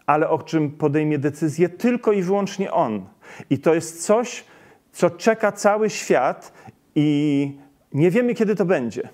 ale 0.05 0.29
o 0.29 0.39
czym 0.39 0.71
podejmie 0.71 1.17
decyzję 1.17 1.69
tylko 1.69 2.11
i 2.11 2.21
wyłącznie 2.21 2.71
on. 2.71 3.05
I 3.49 3.59
to 3.59 3.73
jest 3.73 4.05
coś, 4.05 4.43
co 4.91 5.09
czeka 5.09 5.51
cały 5.51 5.89
świat 5.89 6.53
i 6.95 7.57
nie 7.93 8.11
wiemy, 8.11 8.33
kiedy 8.33 8.55
to 8.55 8.65
będzie. 8.65 9.09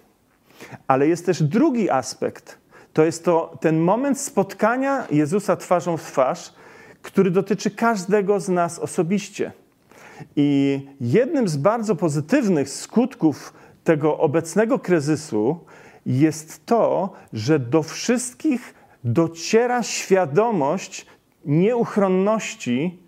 Ale 0.88 1.08
jest 1.08 1.26
też 1.26 1.43
drugi 1.43 1.89
aspekt. 1.89 2.58
To 2.93 3.06
jest 3.06 3.26
to 3.26 3.58
ten 3.62 3.80
moment 3.80 4.19
spotkania 4.19 5.08
Jezusa 5.12 5.56
twarzą 5.56 5.98
w 5.98 6.04
twarz, 6.04 6.54
który 7.02 7.32
dotyczy 7.32 7.72
każdego 7.72 8.39
z 8.39 8.50
nas 8.50 8.80
osobiście. 8.80 9.52
I 10.36 10.82
jednym 11.01 11.47
z 11.47 11.58
bardzo 11.58 11.95
pozytywnych 11.95 12.69
skutków 12.69 13.53
tego 13.84 14.17
obecnego 14.17 14.79
kryzysu 14.79 15.60
jest 16.05 16.65
to, 16.65 17.13
że 17.34 17.60
do 17.60 17.84
wszystkich 17.84 18.73
dociera 19.03 19.84
świadomość 19.84 21.05
nieuchronności 21.45 22.99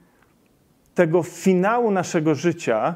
tego 0.95 1.24
finału 1.24 1.91
naszego 1.91 2.36
życia, 2.36 2.95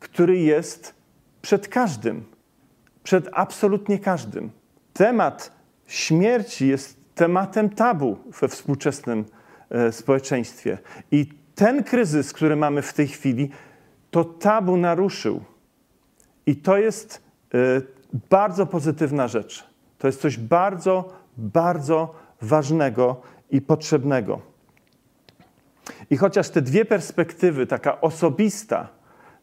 który 0.00 0.38
jest 0.38 0.94
przed 1.42 1.68
każdym, 1.68 2.24
przed 3.02 3.28
absolutnie 3.32 3.98
każdym. 3.98 4.50
Temat 4.92 5.52
śmierci 5.86 6.68
jest 6.68 6.96
tematem 7.14 7.70
tabu 7.70 8.16
we 8.40 8.48
współczesnym 8.48 9.24
e, 9.70 9.92
społeczeństwie. 9.92 10.78
I 11.10 11.41
ten 11.62 11.84
kryzys, 11.84 12.32
który 12.32 12.56
mamy 12.56 12.82
w 12.82 12.92
tej 12.92 13.08
chwili, 13.08 13.50
to 14.10 14.24
tabu 14.24 14.76
naruszył. 14.76 15.40
I 16.46 16.56
to 16.56 16.76
jest 16.76 17.22
e, 17.54 17.58
bardzo 18.30 18.66
pozytywna 18.66 19.28
rzecz. 19.28 19.64
To 19.98 20.06
jest 20.06 20.20
coś 20.20 20.38
bardzo, 20.38 21.12
bardzo 21.36 22.14
ważnego 22.40 23.20
i 23.50 23.60
potrzebnego. 23.60 24.40
I 26.10 26.16
chociaż 26.16 26.48
te 26.48 26.62
dwie 26.62 26.84
perspektywy, 26.84 27.66
taka 27.66 28.00
osobista, 28.00 28.88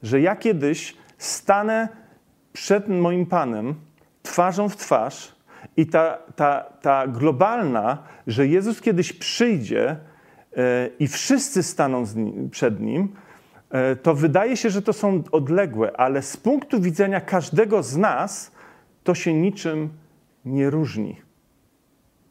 że 0.03 0.21
ja 0.21 0.36
kiedyś 0.36 0.97
stanę 1.17 1.88
przed 2.53 2.89
moim 2.89 3.25
Panem 3.25 3.75
twarzą 4.23 4.69
w 4.69 4.77
twarz, 4.77 5.36
i 5.77 5.88
ta, 5.88 6.17
ta, 6.36 6.63
ta 6.82 7.08
globalna, 7.08 7.97
że 8.27 8.47
Jezus 8.47 8.82
kiedyś 8.82 9.13
przyjdzie 9.13 9.95
i 11.00 11.08
wszyscy 11.08 11.64
staną 11.64 12.06
nim, 12.16 12.50
przed 12.50 12.80
Nim, 12.80 13.16
e, 13.70 13.96
to 13.96 14.16
wydaje 14.16 14.58
się, 14.58 14.70
że 14.70 14.82
to 14.82 14.94
są 14.94 15.24
odległe, 15.32 15.98
ale 15.98 16.22
z 16.22 16.38
punktu 16.38 16.82
widzenia 16.82 17.22
każdego 17.22 17.84
z 17.84 17.98
nas 17.98 18.52
to 19.04 19.16
się 19.16 19.34
niczym 19.34 19.90
nie 20.46 20.70
różni. 20.70 21.22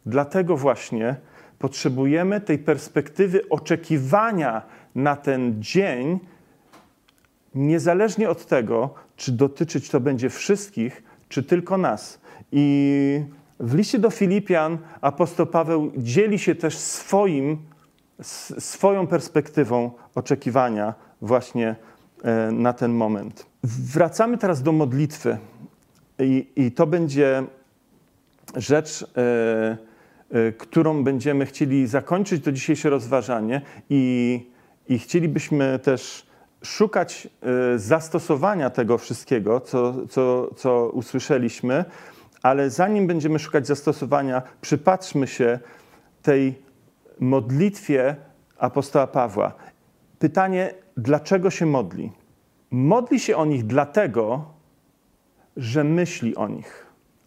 Dlatego 0.07 0.57
właśnie 0.57 1.17
potrzebujemy 1.59 2.41
tej 2.41 2.59
perspektywy 2.59 3.49
oczekiwania 3.49 4.63
na 4.95 5.17
ten 5.17 5.63
dzień, 5.63 6.19
niezależnie 7.55 8.31
od 8.31 8.47
tego, 8.47 8.95
czy 9.17 9.33
dotyczyć 9.33 9.91
to 9.91 10.01
będzie 10.01 10.31
wszystkich, 10.31 11.03
czy 11.29 11.43
tylko 11.43 11.79
nas. 11.79 12.21
I 12.53 13.23
w 13.61 13.75
liście 13.75 13.99
do 13.99 14.11
Filipian 14.11 14.79
apostoł 15.01 15.47
Paweł 15.47 15.93
dzieli 15.97 16.39
się 16.39 16.55
też 16.55 16.79
swoim, 16.79 17.59
swoją 18.59 19.07
perspektywą 19.07 19.91
oczekiwania 20.15 20.95
właśnie 21.23 21.77
e, 22.23 22.53
na 22.53 22.73
ten 22.73 22.93
moment. 22.93 23.47
Wracamy 23.65 24.39
teraz 24.39 24.63
do 24.63 24.73
modlitwy. 24.73 25.39
I, 26.19 26.47
i 26.57 26.73
to 26.73 26.87
będzie 26.87 27.45
rzecz, 28.57 29.03
e, 29.03 29.07
e, 30.31 30.53
którą 30.53 31.05
będziemy 31.05 31.47
chcieli 31.47 31.87
zakończyć 31.87 32.45
to 32.45 32.53
dzisiejsze 32.53 32.91
rozważanie. 32.91 33.61
I, 33.91 34.47
i 34.89 34.99
chcielibyśmy 34.99 35.79
też 35.79 36.29
szukać 36.63 37.29
zastosowania 37.77 38.71
tego 38.71 38.99
wszystkiego, 38.99 39.61
co, 39.61 40.07
co, 40.07 40.51
co 40.57 40.91
usłyszeliśmy 40.91 41.85
ale 42.43 42.71
zanim 42.71 43.07
będziemy 43.07 43.39
szukać 43.39 43.67
zastosowania, 43.67 44.43
przypatrzmy 44.61 45.27
się 45.27 45.59
tej 46.23 46.68
modlitwie 47.21 48.17
apostoła 48.59 49.07
Pawła. 49.07 49.53
Pytanie, 50.19 50.75
dlaczego 50.97 51.51
się 51.51 51.67
modli? 51.67 52.13
Modli 52.71 53.21
się 53.21 53.37
o 53.37 53.45
nich 53.45 53.67
dlatego, 53.67 54.45
że 55.57 55.85
myśli 55.85 56.37
o 56.37 56.49
nich. 56.49 56.87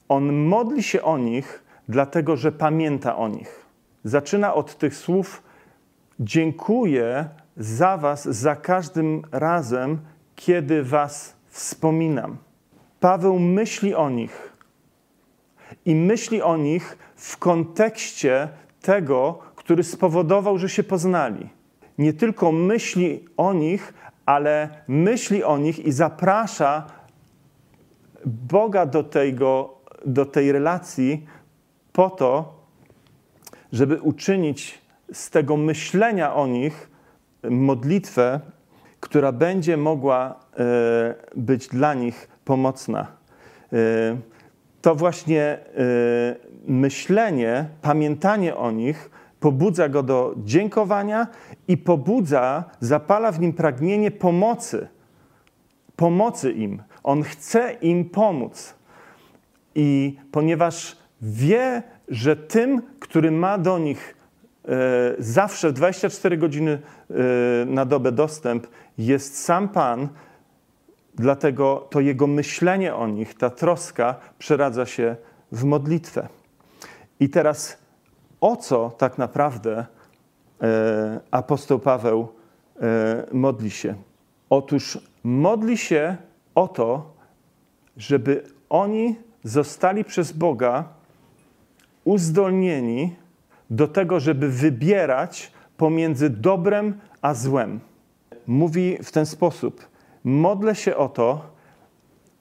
On 0.09 0.33
modli 0.33 0.83
się 0.83 1.01
o 1.01 1.17
nich 1.17 1.63
dlatego, 1.89 2.37
że 2.37 2.51
pamięta 2.51 3.17
o 3.17 3.27
nich. 3.27 3.65
Zaczyna 4.03 4.53
od 4.53 4.77
tych 4.77 4.95
słów: 4.95 5.43
Dziękuję 6.19 7.29
za 7.57 7.97
Was 7.97 8.25
za 8.25 8.55
każdym 8.55 9.21
razem, 9.31 9.99
kiedy 10.35 10.83
Was 10.83 11.35
wspominam. 11.47 12.37
Paweł 12.99 13.39
myśli 13.39 13.95
o 13.95 14.09
nich 14.09 14.53
i 15.85 15.95
myśli 15.95 16.41
o 16.41 16.57
nich 16.57 16.97
w 17.15 17.37
kontekście 17.37 18.49
tego, 18.81 19.39
który 19.61 19.83
spowodował, 19.83 20.57
że 20.57 20.69
się 20.69 20.83
poznali. 20.83 21.49
Nie 21.97 22.13
tylko 22.13 22.51
myśli 22.51 23.25
o 23.37 23.53
nich, 23.53 23.93
ale 24.25 24.69
myśli 24.87 25.43
o 25.43 25.57
nich 25.57 25.79
i 25.79 25.91
zaprasza 25.91 26.85
Boga 28.25 28.85
do, 28.85 29.03
tego, 29.03 29.77
do 30.05 30.25
tej 30.25 30.51
relacji 30.51 31.25
po 31.93 32.09
to, 32.09 32.53
żeby 33.71 34.01
uczynić 34.01 34.81
z 35.13 35.29
tego 35.29 35.57
myślenia 35.57 36.33
o 36.35 36.47
nich 36.47 36.89
modlitwę, 37.49 38.39
która 38.99 39.31
będzie 39.31 39.77
mogła 39.77 40.35
e, 40.57 41.15
być 41.35 41.67
dla 41.67 41.93
nich 41.93 42.27
pomocna. 42.45 43.07
E, 43.73 43.77
to 44.81 44.95
właśnie 44.95 45.57
y, 45.79 46.71
myślenie, 46.71 47.65
pamiętanie 47.81 48.55
o 48.55 48.71
nich 48.71 49.09
pobudza 49.41 49.89
go 49.89 50.03
do 50.03 50.35
dziękowania 50.37 51.27
i 51.67 51.77
pobudza, 51.77 52.63
zapala 52.79 53.31
w 53.31 53.39
nim 53.39 53.53
pragnienie 53.53 54.11
pomocy. 54.11 54.87
Pomocy 55.95 56.51
im. 56.51 56.83
On 57.03 57.23
chce 57.23 57.73
im 57.81 58.09
pomóc. 58.09 58.73
I 59.75 60.17
ponieważ 60.31 60.97
wie, 61.21 61.83
że 62.07 62.35
tym, 62.35 62.81
który 62.99 63.31
ma 63.31 63.57
do 63.57 63.79
nich 63.79 64.15
zawsze 65.19 65.73
24 65.73 66.37
godziny 66.37 66.79
na 67.65 67.85
dobę 67.85 68.11
dostęp, 68.11 68.67
jest 68.97 69.43
sam 69.43 69.69
Pan, 69.69 70.07
dlatego 71.15 71.87
to 71.89 71.99
Jego 71.99 72.27
myślenie 72.27 72.95
o 72.95 73.07
nich, 73.07 73.33
ta 73.33 73.49
troska 73.49 74.15
przeradza 74.39 74.85
się 74.85 75.15
w 75.51 75.63
modlitwę. 75.63 76.27
I 77.19 77.29
teraz 77.29 77.80
o 78.41 78.55
co 78.55 78.89
tak 78.97 79.17
naprawdę 79.17 79.85
apostoł 81.31 81.79
Paweł 81.79 82.27
modli 83.31 83.71
się? 83.71 83.95
Otóż 84.49 84.99
modli 85.23 85.77
się 85.77 86.17
o 86.55 86.67
to, 86.67 87.13
żeby 87.97 88.43
oni 88.69 89.15
zostali 89.43 90.03
przez 90.03 90.31
Boga 90.31 90.83
uzdolnieni 92.03 93.15
do 93.69 93.87
tego, 93.87 94.19
żeby 94.19 94.49
wybierać 94.49 95.51
pomiędzy 95.77 96.29
dobrem 96.29 96.99
a 97.21 97.33
złem. 97.33 97.79
Mówi 98.47 98.97
w 99.03 99.11
ten 99.11 99.25
sposób: 99.25 99.87
Modlę 100.23 100.75
się 100.75 100.95
o 100.95 101.09
to, 101.09 101.41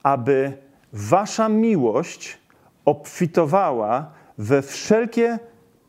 aby 0.03 0.53
wasza 0.93 1.49
miłość 1.49 2.37
obfitowała 2.85 4.11
we 4.37 4.61
wszelkie 4.61 5.39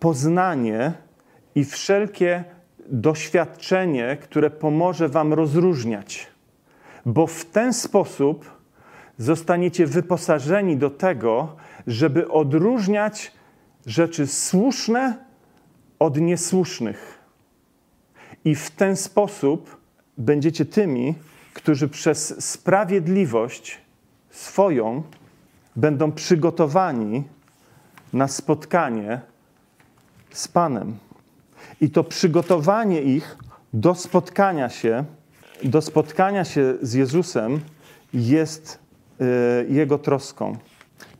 poznanie 0.02 0.92
i 1.54 1.64
wszelkie 1.64 2.44
doświadczenie, 2.86 4.16
które 4.20 4.50
pomoże 4.50 5.08
wam 5.08 5.32
rozróżniać. 5.32 6.26
Bo 7.06 7.26
w 7.26 7.44
ten 7.44 7.72
sposób 7.72 8.50
zostaniecie 9.18 9.86
wyposażeni 9.86 10.76
do 10.76 10.90
tego, 10.90 11.56
żeby 11.86 12.28
odróżniać 12.28 13.32
rzeczy 13.86 14.26
słuszne 14.26 15.16
od 15.98 16.20
niesłusznych. 16.20 17.18
I 18.44 18.54
w 18.54 18.70
ten 18.70 18.96
sposób 18.96 19.76
będziecie 20.18 20.64
tymi, 20.64 21.14
którzy 21.54 21.88
przez 21.88 22.44
sprawiedliwość 22.44 23.80
swoją 24.30 25.02
będą 25.76 26.12
przygotowani 26.12 27.24
na 28.12 28.28
spotkanie 28.28 29.31
z 30.32 30.48
Panem. 30.48 30.96
I 31.80 31.90
to 31.90 32.04
przygotowanie 32.04 33.02
ich 33.02 33.36
do 33.72 33.94
spotkania 33.94 34.68
się, 34.68 35.04
do 35.64 35.82
spotkania 35.82 36.44
się 36.44 36.74
z 36.82 36.94
Jezusem 36.94 37.60
jest 38.14 38.78
y, 39.20 39.24
Jego 39.68 39.98
troską. 39.98 40.56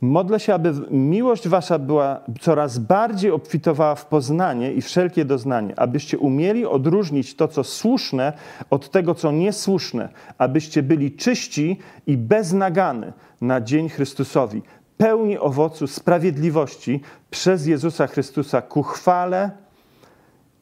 Modlę 0.01 0.39
się, 0.39 0.53
aby 0.53 0.73
miłość 0.91 1.47
wasza 1.47 1.79
była 1.79 2.21
coraz 2.41 2.77
bardziej 2.77 3.31
obfitowała 3.31 3.95
w 3.95 4.05
poznanie 4.05 4.73
i 4.73 4.81
wszelkie 4.81 5.25
doznanie, 5.25 5.79
abyście 5.79 6.17
umieli 6.17 6.65
odróżnić 6.65 7.35
to, 7.35 7.47
co 7.47 7.63
słuszne, 7.63 8.33
od 8.69 8.89
tego, 8.89 9.15
co 9.15 9.31
niesłuszne, 9.31 10.09
abyście 10.37 10.83
byli 10.83 11.11
czyści 11.11 11.79
i 12.07 12.17
beznagany 12.17 13.13
na 13.41 13.61
dzień 13.61 13.89
Chrystusowi, 13.89 14.61
pełni 14.97 15.37
owocu 15.37 15.87
sprawiedliwości 15.87 17.01
przez 17.29 17.67
Jezusa 17.67 18.07
Chrystusa 18.07 18.61
ku 18.61 18.83
chwale 18.83 19.51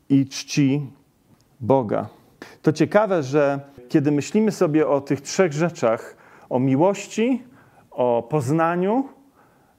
i 0.10 0.26
czci 0.26 0.88
Boga. 1.60 2.08
To 2.62 2.74
ciekawe, 2.74 3.24
że 3.24 3.60
kiedy 3.90 4.12
myślimy 4.12 4.52
sobie 4.52 4.88
o 4.88 5.02
tych 5.02 5.22
trzech 5.22 5.54
rzeczach, 5.54 6.16
o 6.50 6.60
miłości, 6.60 7.44
o 7.92 8.28
poznaniu 8.30 9.10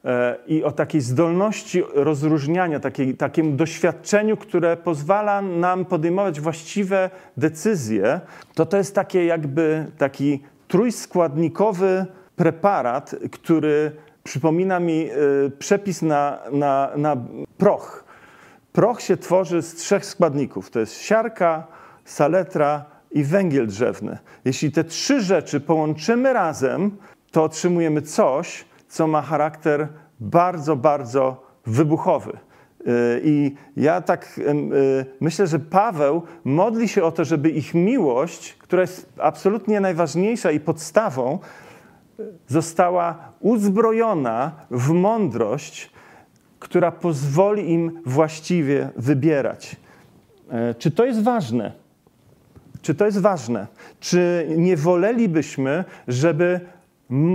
e, 0.05 0.37
i 0.47 0.65
o 0.65 0.73
takiej 0.73 1.01
zdolności 1.01 1.83
rozróżniania, 1.95 2.81
takiej, 2.81 3.15
takim 3.17 3.57
doświadczeniu, 3.57 4.37
które 4.37 4.77
pozwala 4.77 5.43
nam 5.43 5.85
podejmować 5.85 6.41
właściwe 6.41 7.11
decyzje, 7.37 8.21
to 8.55 8.67
to 8.67 8.77
jest 8.77 8.95
takie 8.95 9.25
jakby 9.25 9.87
taki 9.99 10.41
trójskładnikowy 10.69 12.07
preparat, 12.37 13.15
który 13.31 13.93
przypomina 14.25 14.81
mi 14.81 15.09
e, 15.11 15.11
przepis 15.59 16.03
na, 16.03 16.39
na, 16.53 16.91
na 16.97 17.17
proch. 17.59 18.05
Proch 18.73 19.01
się 19.01 19.17
tworzy 19.17 19.63
z 19.63 19.75
trzech 19.75 20.07
składników. 20.07 20.71
To 20.71 20.81
jest 20.81 21.01
siarka, 21.01 21.67
saletra 22.05 22.85
i 23.11 23.25
węgiel 23.25 23.67
drzewny. 23.67 24.19
Jeśli 24.45 24.73
te 24.73 24.85
trzy 24.85 25.21
rzeczy 25.21 25.61
połączymy 25.61 26.33
razem, 26.33 26.97
to 27.31 27.45
otrzymujemy 27.45 28.03
coś, 28.03 28.65
co 28.89 29.07
ma 29.07 29.23
charakter 29.23 29.89
bardzo, 30.21 30.77
bardzo 30.77 31.47
wybuchowy. 31.67 32.33
Y, 32.33 33.21
I 33.25 33.55
ja 33.77 34.01
tak 34.01 34.39
y, 34.39 35.07
myślę, 35.21 35.47
że 35.47 35.59
Paweł 35.59 36.23
modli 36.45 36.89
się 36.89 37.05
o 37.05 37.13
to, 37.13 37.25
żeby 37.25 37.51
ich 37.51 37.75
miłość, 37.75 38.55
która 38.59 38.83
jest 38.83 39.13
absolutnie 39.19 39.81
najważniejsza 39.81 40.51
i 40.51 40.61
podstawą, 40.61 41.39
została 42.49 43.19
uzbrojona 43.41 44.53
w 44.71 44.91
mądrość, 44.91 45.91
która 46.59 46.93
pozwoli 46.93 47.71
im 47.71 48.01
właściwie 48.07 48.91
wybierać. 48.97 49.77
E, 50.51 50.75
czy 50.75 50.91
to 50.91 51.05
jest 51.05 51.23
ważne? 51.23 51.73
Czy 52.83 52.95
to 52.95 53.07
jest 53.07 53.21
ważne? 53.21 53.67
Czy 54.01 54.47
nie 54.57 54.77
wolelibyśmy, 54.77 55.85
żeby 56.09 56.61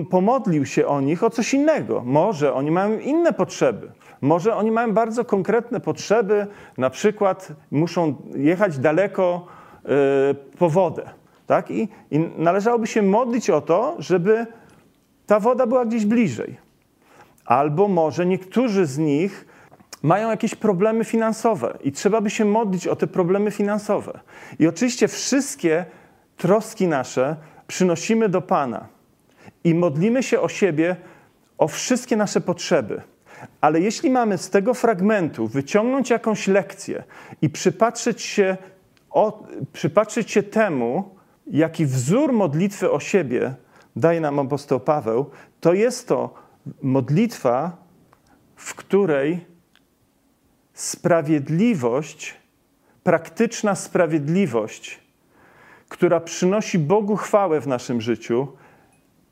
pomodlił 0.10 0.66
się 0.66 0.88
o 0.88 1.02
nich 1.02 1.24
o 1.24 1.30
coś 1.30 1.54
innego? 1.54 2.02
Może 2.06 2.54
oni 2.54 2.72
mają 2.72 3.00
inne 3.00 3.34
potrzeby. 3.34 3.92
Może 4.22 4.56
oni 4.56 4.72
mają 4.72 4.94
bardzo 4.94 5.26
konkretne 5.26 5.80
potrzeby, 5.80 6.48
na 6.78 6.90
przykład 6.90 7.48
muszą 7.72 8.16
jechać 8.36 8.78
daleko 8.78 9.46
yy, 9.86 9.92
po 10.58 10.70
wodę. 10.70 11.10
Tak? 11.48 11.72
I, 11.72 11.90
I 12.12 12.20
należałoby 12.20 12.88
się 12.88 13.02
modlić 13.02 13.50
o 13.50 13.62
to, 13.62 13.96
żeby 14.00 14.46
ta 15.28 15.40
woda 15.40 15.68
była 15.68 15.86
gdzieś 15.86 16.06
bliżej. 16.06 16.58
Albo 17.46 17.88
może 17.88 18.26
niektórzy 18.26 18.86
z 18.86 18.98
nich 18.98 19.46
mają 20.04 20.30
jakieś 20.30 20.56
problemy 20.56 21.06
finansowe 21.06 21.78
i 21.84 21.92
trzeba 21.92 22.22
by 22.22 22.30
się 22.30 22.46
modlić 22.46 22.88
o 22.88 22.96
te 22.96 23.08
problemy 23.08 23.52
finansowe. 23.52 24.20
I 24.60 24.68
oczywiście 24.68 25.08
wszystkie 25.08 25.86
troski 26.38 26.88
nasze 26.88 27.36
przynosimy 27.68 28.30
do 28.30 28.42
Pana 28.42 28.88
i 29.64 29.76
modlimy 29.76 30.24
się 30.24 30.42
o 30.42 30.50
siebie, 30.50 30.96
o 31.58 31.68
wszystkie 31.68 32.18
nasze 32.18 32.42
potrzeby. 32.42 33.02
Ale 33.62 33.82
jeśli 33.82 34.10
mamy 34.10 34.38
z 34.38 34.50
tego 34.50 34.74
fragmentu 34.74 35.48
wyciągnąć 35.48 36.10
jakąś 36.10 36.48
lekcję 36.48 37.04
i 37.42 37.50
przypatrzyć 37.50 38.22
się, 38.22 38.58
o, 39.10 39.44
się 40.28 40.44
temu, 40.44 41.16
jaki 41.48 41.86
wzór 41.86 42.34
modlitwy 42.34 42.92
o 42.92 43.00
siebie 43.00 43.54
daje 44.00 44.22
nam 44.22 44.40
apostoł 44.40 44.80
Paweł, 44.80 45.26
to 45.62 45.74
jest 45.74 46.08
to 46.08 46.34
modlitwa, 46.82 47.78
w 48.56 48.76
której 48.76 49.46
sprawiedliwość, 50.74 52.36
praktyczna 53.04 53.76
sprawiedliwość, 53.76 55.00
która 55.90 56.20
przynosi 56.20 56.80
Bogu 56.80 57.16
chwałę 57.16 57.62
w 57.62 57.68
naszym 57.68 58.02
życiu, 58.02 58.48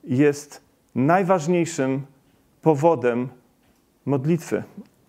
jest 0.03 0.61
najważniejszym 0.95 2.05
powodem 2.61 3.29
modlitwy 4.05 4.63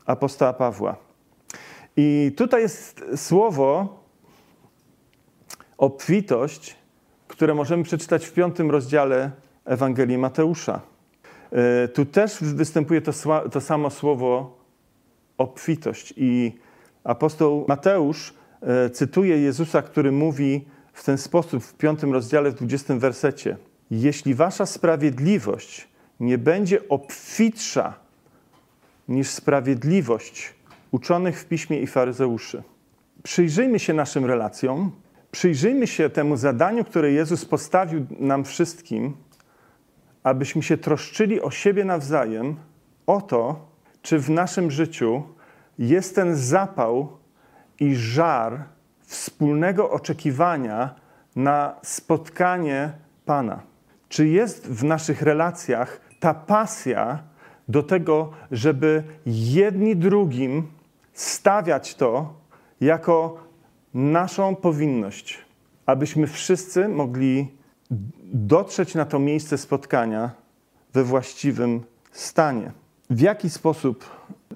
apostoła 0.07 0.53
Pawła. 0.53 0.97
I 1.97 2.33
tutaj 2.37 2.63
jest 2.63 3.05
słowo 3.17 4.01
obfitość, 5.79 6.77
które 7.29 7.55
możemy 7.55 7.85
przeczytać 7.85 8.27
w 8.27 8.33
piątym 8.33 8.71
rozdziale 8.71 9.31
Ewangelii 9.67 10.19
Mateusza. 10.19 10.81
E, 11.53 11.89
tu 11.89 12.05
też 12.05 12.39
występuje 12.41 13.01
to, 13.01 13.13
to 13.53 13.61
samo 13.61 13.91
słowo 13.91 14.59
obfitość. 15.39 16.15
I 16.17 16.53
apostoł 17.05 17.65
Mateusz 17.69 18.35
e, 18.63 18.91
cytuje 18.91 19.39
Jezusa, 19.39 19.83
który 19.83 20.13
mówi 20.13 20.65
w 20.93 21.05
ten 21.05 21.19
sposób 21.19 21.65
w 21.65 21.75
piątym 21.75 22.13
rozdziale, 22.13 22.51
w 22.51 22.55
dwudziestym 22.55 22.99
wersecie. 22.99 23.57
Jeśli 23.91 24.35
wasza 24.35 24.67
sprawiedliwość 24.67 25.89
nie 26.21 26.39
będzie 26.39 26.89
obfitsza 26.89 27.95
niż 29.09 29.29
sprawiedliwość 29.29 30.55
uczonych 30.91 31.41
w 31.41 31.45
piśmie 31.45 31.81
i 31.81 31.87
faryzeuszy. 31.87 32.63
Przyjrzyjmy 33.23 33.79
się 33.79 33.93
naszym 33.95 34.25
relacjom, 34.25 34.91
przyjrzyjmy 35.31 35.87
się 35.87 36.11
temu 36.11 36.37
zadaniu, 36.37 36.85
które 36.85 37.13
Jezus 37.13 37.45
postawił 37.45 38.07
nam 38.19 38.45
wszystkim, 38.45 39.17
abyśmy 40.27 40.63
się 40.63 40.77
troszczyli 40.77 41.41
o 41.41 41.51
siebie 41.51 41.85
nawzajem, 41.85 42.57
o 43.07 43.21
to, 43.21 43.69
czy 44.03 44.19
w 44.19 44.31
naszym 44.31 44.71
życiu 44.71 45.23
jest 45.79 46.15
ten 46.15 46.37
zapał 46.37 47.09
i 47.81 47.95
żar 47.95 48.65
wspólnego 49.01 49.91
oczekiwania 49.91 50.95
na 51.37 51.77
spotkanie 51.83 52.93
Pana? 53.25 53.63
Czy 54.09 54.29
jest 54.29 54.67
w 54.67 54.85
naszych 54.85 55.23
relacjach 55.23 56.01
ta 56.21 56.35
pasja 56.35 57.23
do 57.69 57.83
tego, 57.83 58.31
żeby 58.51 59.03
jedni 59.27 59.97
drugim 59.97 60.67
stawiać 61.13 61.95
to 61.95 62.35
jako 62.81 63.39
naszą 63.95 64.57
powinność, 64.57 65.39
abyśmy 65.87 66.27
wszyscy 66.27 66.89
mogli 66.89 67.57
dotrzeć 68.33 68.95
na 68.95 69.05
to 69.05 69.19
miejsce 69.19 69.59
spotkania 69.59 70.31
we 70.93 71.05
właściwym 71.05 71.85
stanie. 72.13 72.73
W 73.11 73.21
jaki 73.21 73.51
sposób 73.51 74.05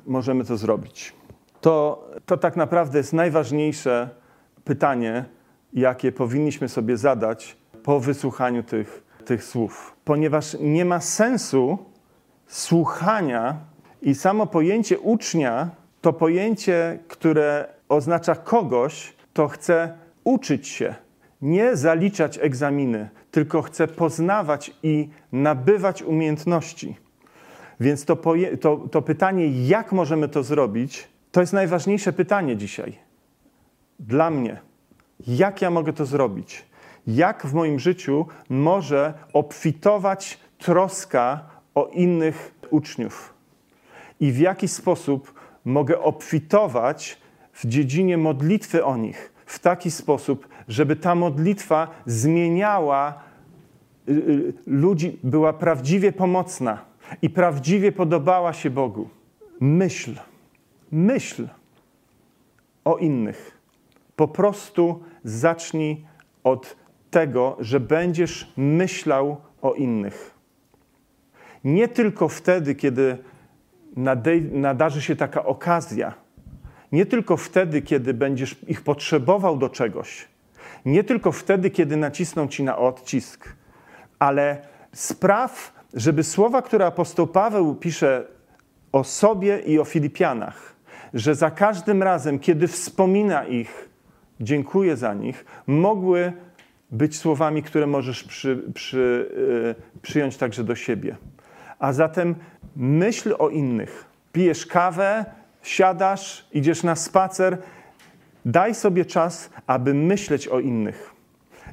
możemy 0.06 0.44
to 0.44 0.56
zrobić? 0.56 1.12
To, 1.60 2.04
to 2.26 2.36
tak 2.36 2.56
naprawdę 2.56 2.98
jest 2.98 3.12
najważniejsze 3.12 4.10
pytanie, 4.64 5.24
jakie 5.72 6.12
powinniśmy 6.12 6.68
sobie 6.68 6.96
zadać 6.96 7.56
po 7.82 8.00
wysłuchaniu 8.00 8.62
tych, 8.62 9.04
tych 9.24 9.44
słów, 9.44 9.96
ponieważ 10.04 10.56
nie 10.60 10.84
ma 10.84 11.00
sensu 11.00 11.78
słuchania 12.46 13.56
i 14.02 14.14
samo 14.14 14.46
pojęcie 14.46 14.98
ucznia 14.98 15.70
to 16.00 16.12
pojęcie, 16.12 16.98
które 17.08 17.68
oznacza 17.88 18.34
kogoś, 18.34 19.16
kto 19.32 19.48
chce 19.48 19.98
uczyć 20.24 20.68
się, 20.68 20.94
nie 21.42 21.76
zaliczać 21.76 22.38
egzaminy, 22.38 23.08
tylko 23.30 23.62
chce 23.62 23.88
poznawać 23.88 24.70
i 24.82 25.08
nabywać 25.32 26.02
umiejętności. 26.02 26.96
Więc 27.80 28.04
to, 28.04 28.16
to, 28.60 28.76
to 28.76 29.02
pytanie, 29.02 29.66
jak 29.68 29.92
możemy 29.92 30.28
to 30.28 30.42
zrobić, 30.42 31.08
to 31.32 31.40
jest 31.40 31.52
najważniejsze 31.52 32.12
pytanie 32.12 32.56
dzisiaj. 32.56 32.98
Dla 34.00 34.30
mnie. 34.30 34.60
Jak 35.26 35.62
ja 35.62 35.70
mogę 35.70 35.92
to 35.92 36.06
zrobić? 36.06 36.64
Jak 37.06 37.46
w 37.46 37.54
moim 37.54 37.78
życiu 37.78 38.26
może 38.48 39.14
obfitować 39.32 40.38
troska 40.58 41.40
o 41.74 41.86
innych 41.86 42.54
uczniów? 42.70 43.34
I 44.20 44.32
w 44.32 44.38
jaki 44.38 44.68
sposób 44.68 45.34
mogę 45.64 46.00
obfitować 46.00 47.18
w 47.52 47.66
dziedzinie 47.66 48.18
modlitwy 48.18 48.84
o 48.84 48.96
nich 48.96 49.32
w 49.46 49.58
taki 49.58 49.90
sposób, 49.90 50.48
żeby 50.70 50.96
ta 50.96 51.14
modlitwa 51.14 51.88
zmieniała 52.06 53.22
y, 54.08 54.12
y, 54.12 54.52
ludzi, 54.66 55.18
była 55.22 55.52
prawdziwie 55.52 56.12
pomocna 56.12 56.84
i 57.22 57.30
prawdziwie 57.30 57.92
podobała 57.92 58.52
się 58.52 58.70
Bogu. 58.70 59.08
Myśl, 59.60 60.14
myśl 60.92 61.48
o 62.84 62.96
innych. 62.96 63.58
Po 64.16 64.28
prostu 64.28 65.02
zacznij 65.24 66.04
od 66.44 66.76
tego, 67.10 67.56
że 67.60 67.80
będziesz 67.80 68.52
myślał 68.56 69.36
o 69.62 69.74
innych. 69.74 70.34
Nie 71.64 71.88
tylko 71.88 72.28
wtedy, 72.28 72.74
kiedy 72.74 73.18
nadarzy 74.52 75.02
się 75.02 75.16
taka 75.16 75.44
okazja, 75.44 76.14
nie 76.92 77.06
tylko 77.06 77.36
wtedy, 77.36 77.82
kiedy 77.82 78.14
będziesz 78.14 78.56
ich 78.68 78.82
potrzebował 78.82 79.56
do 79.56 79.68
czegoś, 79.68 80.29
nie 80.84 81.04
tylko 81.04 81.32
wtedy, 81.32 81.70
kiedy 81.70 81.96
nacisną 81.96 82.48
ci 82.48 82.62
na 82.62 82.78
odcisk, 82.78 83.48
ale 84.18 84.58
spraw, 84.92 85.72
żeby 85.94 86.24
słowa, 86.24 86.62
które 86.62 86.86
apostoł 86.86 87.26
Paweł 87.26 87.74
pisze 87.74 88.24
o 88.92 89.04
sobie 89.04 89.58
i 89.58 89.78
o 89.78 89.84
Filipianach, 89.84 90.74
że 91.14 91.34
za 91.34 91.50
każdym 91.50 92.02
razem, 92.02 92.38
kiedy 92.38 92.68
wspomina 92.68 93.44
ich, 93.44 93.88
dziękuję 94.40 94.96
za 94.96 95.14
nich, 95.14 95.44
mogły 95.66 96.32
być 96.90 97.18
słowami, 97.18 97.62
które 97.62 97.86
możesz 97.86 98.24
przy, 98.24 98.62
przy, 98.74 99.30
yy, 99.64 100.00
przyjąć 100.02 100.36
także 100.36 100.64
do 100.64 100.74
siebie. 100.74 101.16
A 101.78 101.92
zatem 101.92 102.34
myśl 102.76 103.34
o 103.38 103.48
innych. 103.48 104.04
Pijesz 104.32 104.66
kawę, 104.66 105.24
siadasz, 105.62 106.48
idziesz 106.52 106.82
na 106.82 106.96
spacer. 106.96 107.58
Daj 108.44 108.74
sobie 108.74 109.04
czas, 109.04 109.50
aby 109.66 109.94
myśleć 109.94 110.48
o 110.48 110.60
innych. 110.60 111.14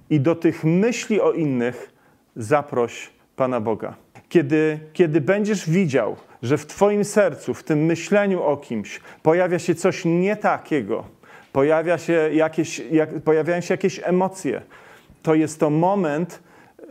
I 0.09 0.19
do 0.19 0.35
tych 0.35 0.63
myśli 0.63 1.21
o 1.21 1.31
innych 1.31 1.93
zaproś 2.35 3.09
Pana 3.35 3.61
Boga. 3.61 3.95
Kiedy, 4.29 4.79
kiedy 4.93 5.21
będziesz 5.21 5.69
widział, 5.69 6.15
że 6.41 6.57
w 6.57 6.65
Twoim 6.65 7.05
sercu, 7.05 7.53
w 7.53 7.63
tym 7.63 7.85
myśleniu 7.85 8.43
o 8.43 8.57
kimś 8.57 9.01
pojawia 9.23 9.59
się 9.59 9.75
coś 9.75 10.05
nie 10.05 10.35
takiego, 10.35 11.03
pojawia 11.53 11.97
się 11.97 12.29
jakieś, 12.33 12.79
jak, 12.79 13.21
pojawiają 13.21 13.61
się 13.61 13.73
jakieś 13.73 14.01
emocje, 14.03 14.61
to 15.21 15.35
jest 15.35 15.59
to 15.59 15.69
moment, 15.69 16.43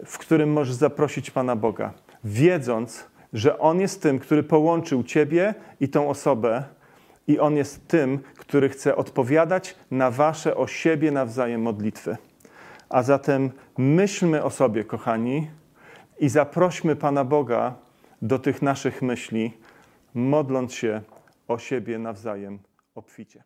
w 0.07 0.19
którym 0.19 0.53
możesz 0.53 0.75
zaprosić 0.75 1.31
Pana 1.31 1.57
Boga, 1.57 1.93
wiedząc, 2.25 3.07
że 3.33 3.59
On 3.59 3.81
jest 3.81 4.03
tym, 4.03 4.19
który 4.19 4.43
połączył 4.43 5.03
Ciebie 5.03 5.55
i 5.81 5.89
tą 5.89 6.09
osobę, 6.09 6.63
i 7.29 7.39
On 7.39 7.57
jest 7.57 7.89
tym, 7.89 8.19
który 8.47 8.69
chce 8.69 8.97
odpowiadać 8.97 9.77
na 9.91 10.11
Wasze 10.11 10.57
o 10.57 10.67
siebie 10.67 11.11
nawzajem 11.11 11.63
modlitwy. 11.63 12.17
A 12.89 13.03
zatem 13.03 13.51
myślmy 13.79 14.45
o 14.45 14.51
sobie, 14.51 14.85
kochani, 14.85 15.51
i 16.19 16.29
zaprośmy 16.29 16.97
Pana 16.97 17.25
Boga 17.25 17.75
do 18.23 18.39
tych 18.39 18.63
naszych 18.63 19.03
myśli, 19.03 19.53
modląc 20.15 20.75
się 20.75 21.03
o 21.49 21.59
siebie 21.59 21.99
nawzajem 21.99 22.59
obficie. 22.95 23.45